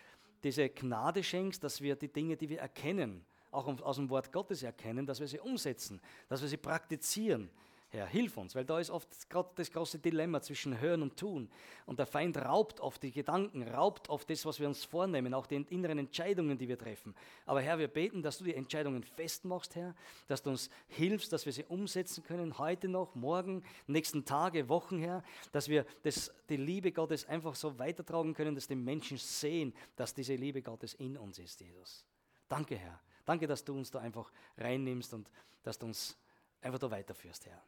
diese 0.44 0.70
Gnade 0.70 1.24
schenkst, 1.24 1.64
dass 1.64 1.82
wir 1.82 1.96
die 1.96 2.12
Dinge, 2.12 2.38
die 2.38 2.50
wir 2.50 2.60
erkennen, 2.60 3.26
auch 3.52 3.68
aus 3.82 3.98
dem 3.98 4.10
Wort 4.10 4.32
Gottes 4.32 4.64
erkennen, 4.64 5.06
dass 5.06 5.20
wir 5.20 5.28
sie 5.28 5.40
umsetzen, 5.40 6.02
dass 6.30 6.42
wir 6.42 6.48
sie 6.48 6.58
praktizieren. 6.58 7.50
Herr, 7.94 8.08
hilf 8.08 8.38
uns, 8.38 8.56
weil 8.56 8.64
da 8.64 8.80
ist 8.80 8.90
oft 8.90 9.30
gerade 9.30 9.50
das 9.56 9.70
große 9.70 10.00
Dilemma 10.00 10.42
zwischen 10.42 10.80
Hören 10.80 11.02
und 11.02 11.18
Tun. 11.18 11.50
Und 11.86 12.00
der 12.00 12.06
Feind 12.06 12.38
raubt 12.38 12.80
oft 12.80 13.04
die 13.04 13.12
Gedanken, 13.12 13.64
raubt 13.64 14.08
oft 14.08 14.30
das, 14.30 14.46
was 14.46 14.62
wir 14.62 14.68
uns 14.70 14.86
vornehmen, 14.86 15.34
auch 15.34 15.46
die 15.46 15.58
inneren 15.58 15.98
Entscheidungen, 15.98 16.58
die 16.58 16.70
wir 16.70 16.78
treffen. 16.78 17.14
Aber 17.46 17.60
Herr, 17.60 17.80
wir 17.80 17.90
beten, 17.90 18.22
dass 18.22 18.38
du 18.38 18.46
die 18.46 18.56
Entscheidungen 18.56 19.04
festmachst, 19.04 19.76
Herr, 19.76 19.94
dass 20.30 20.42
du 20.42 20.52
uns 20.52 20.70
hilfst, 20.88 21.34
dass 21.34 21.46
wir 21.46 21.52
sie 21.52 21.66
umsetzen 21.66 22.24
können, 22.24 22.58
heute 22.58 22.88
noch, 22.88 23.14
morgen, 23.14 23.62
nächsten 23.88 24.24
Tage, 24.24 24.70
Wochen, 24.70 24.98
Herr, 25.00 25.22
dass 25.52 25.68
wir 25.68 25.86
das, 26.04 26.34
die 26.48 26.56
Liebe 26.56 26.94
Gottes 26.94 27.26
einfach 27.26 27.56
so 27.56 27.78
weitertragen 27.78 28.34
können, 28.34 28.56
dass 28.56 28.70
die 28.70 28.76
Menschen 28.76 29.18
sehen, 29.18 29.74
dass 29.98 30.14
diese 30.14 30.36
Liebe 30.36 30.62
Gottes 30.62 30.94
in 30.94 31.18
uns 31.18 31.40
ist, 31.40 31.60
Jesus. 31.60 32.06
Danke, 32.48 32.78
Herr. 32.78 33.02
Danke, 33.26 33.48
dass 33.48 33.66
du 33.66 33.76
uns 33.76 33.92
da 33.92 34.00
einfach 34.00 34.32
reinnimmst 34.58 35.14
und 35.14 35.30
dass 35.62 35.78
du 35.78 35.88
uns 35.88 36.18
einfach 36.62 36.80
da 36.80 36.90
weiterführst, 36.90 37.46
Herr. 37.48 37.62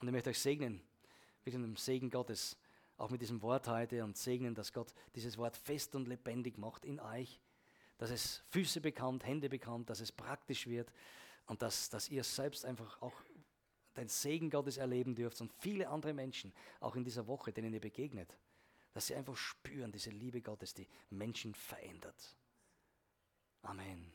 Und 0.00 0.08
ich 0.08 0.12
möchte 0.12 0.30
euch 0.30 0.38
segnen, 0.38 0.80
mit 1.44 1.54
dem 1.54 1.76
Segen 1.76 2.10
Gottes, 2.10 2.56
auch 2.96 3.10
mit 3.10 3.20
diesem 3.20 3.42
Wort 3.42 3.68
heute 3.68 4.04
und 4.04 4.16
segnen, 4.16 4.54
dass 4.54 4.72
Gott 4.72 4.94
dieses 5.14 5.36
Wort 5.36 5.56
fest 5.56 5.94
und 5.94 6.08
lebendig 6.08 6.58
macht 6.58 6.84
in 6.84 7.00
euch, 7.00 7.40
dass 7.98 8.10
es 8.10 8.42
Füße 8.50 8.80
bekommt, 8.80 9.24
Hände 9.24 9.48
bekommt, 9.48 9.90
dass 9.90 10.00
es 10.00 10.12
praktisch 10.12 10.66
wird 10.66 10.92
und 11.46 11.62
dass, 11.62 11.90
dass 11.90 12.08
ihr 12.08 12.24
selbst 12.24 12.64
einfach 12.64 13.00
auch 13.02 13.14
den 13.96 14.08
Segen 14.08 14.50
Gottes 14.50 14.76
erleben 14.76 15.14
dürft 15.14 15.40
und 15.40 15.52
viele 15.52 15.88
andere 15.88 16.12
Menschen, 16.12 16.52
auch 16.80 16.96
in 16.96 17.04
dieser 17.04 17.26
Woche, 17.26 17.52
denen 17.52 17.72
ihr 17.72 17.80
begegnet, 17.80 18.36
dass 18.92 19.06
sie 19.06 19.14
einfach 19.14 19.36
spüren, 19.36 19.92
diese 19.92 20.10
Liebe 20.10 20.40
Gottes, 20.40 20.74
die 20.74 20.88
Menschen 21.10 21.54
verändert. 21.54 22.36
Amen. 23.62 24.13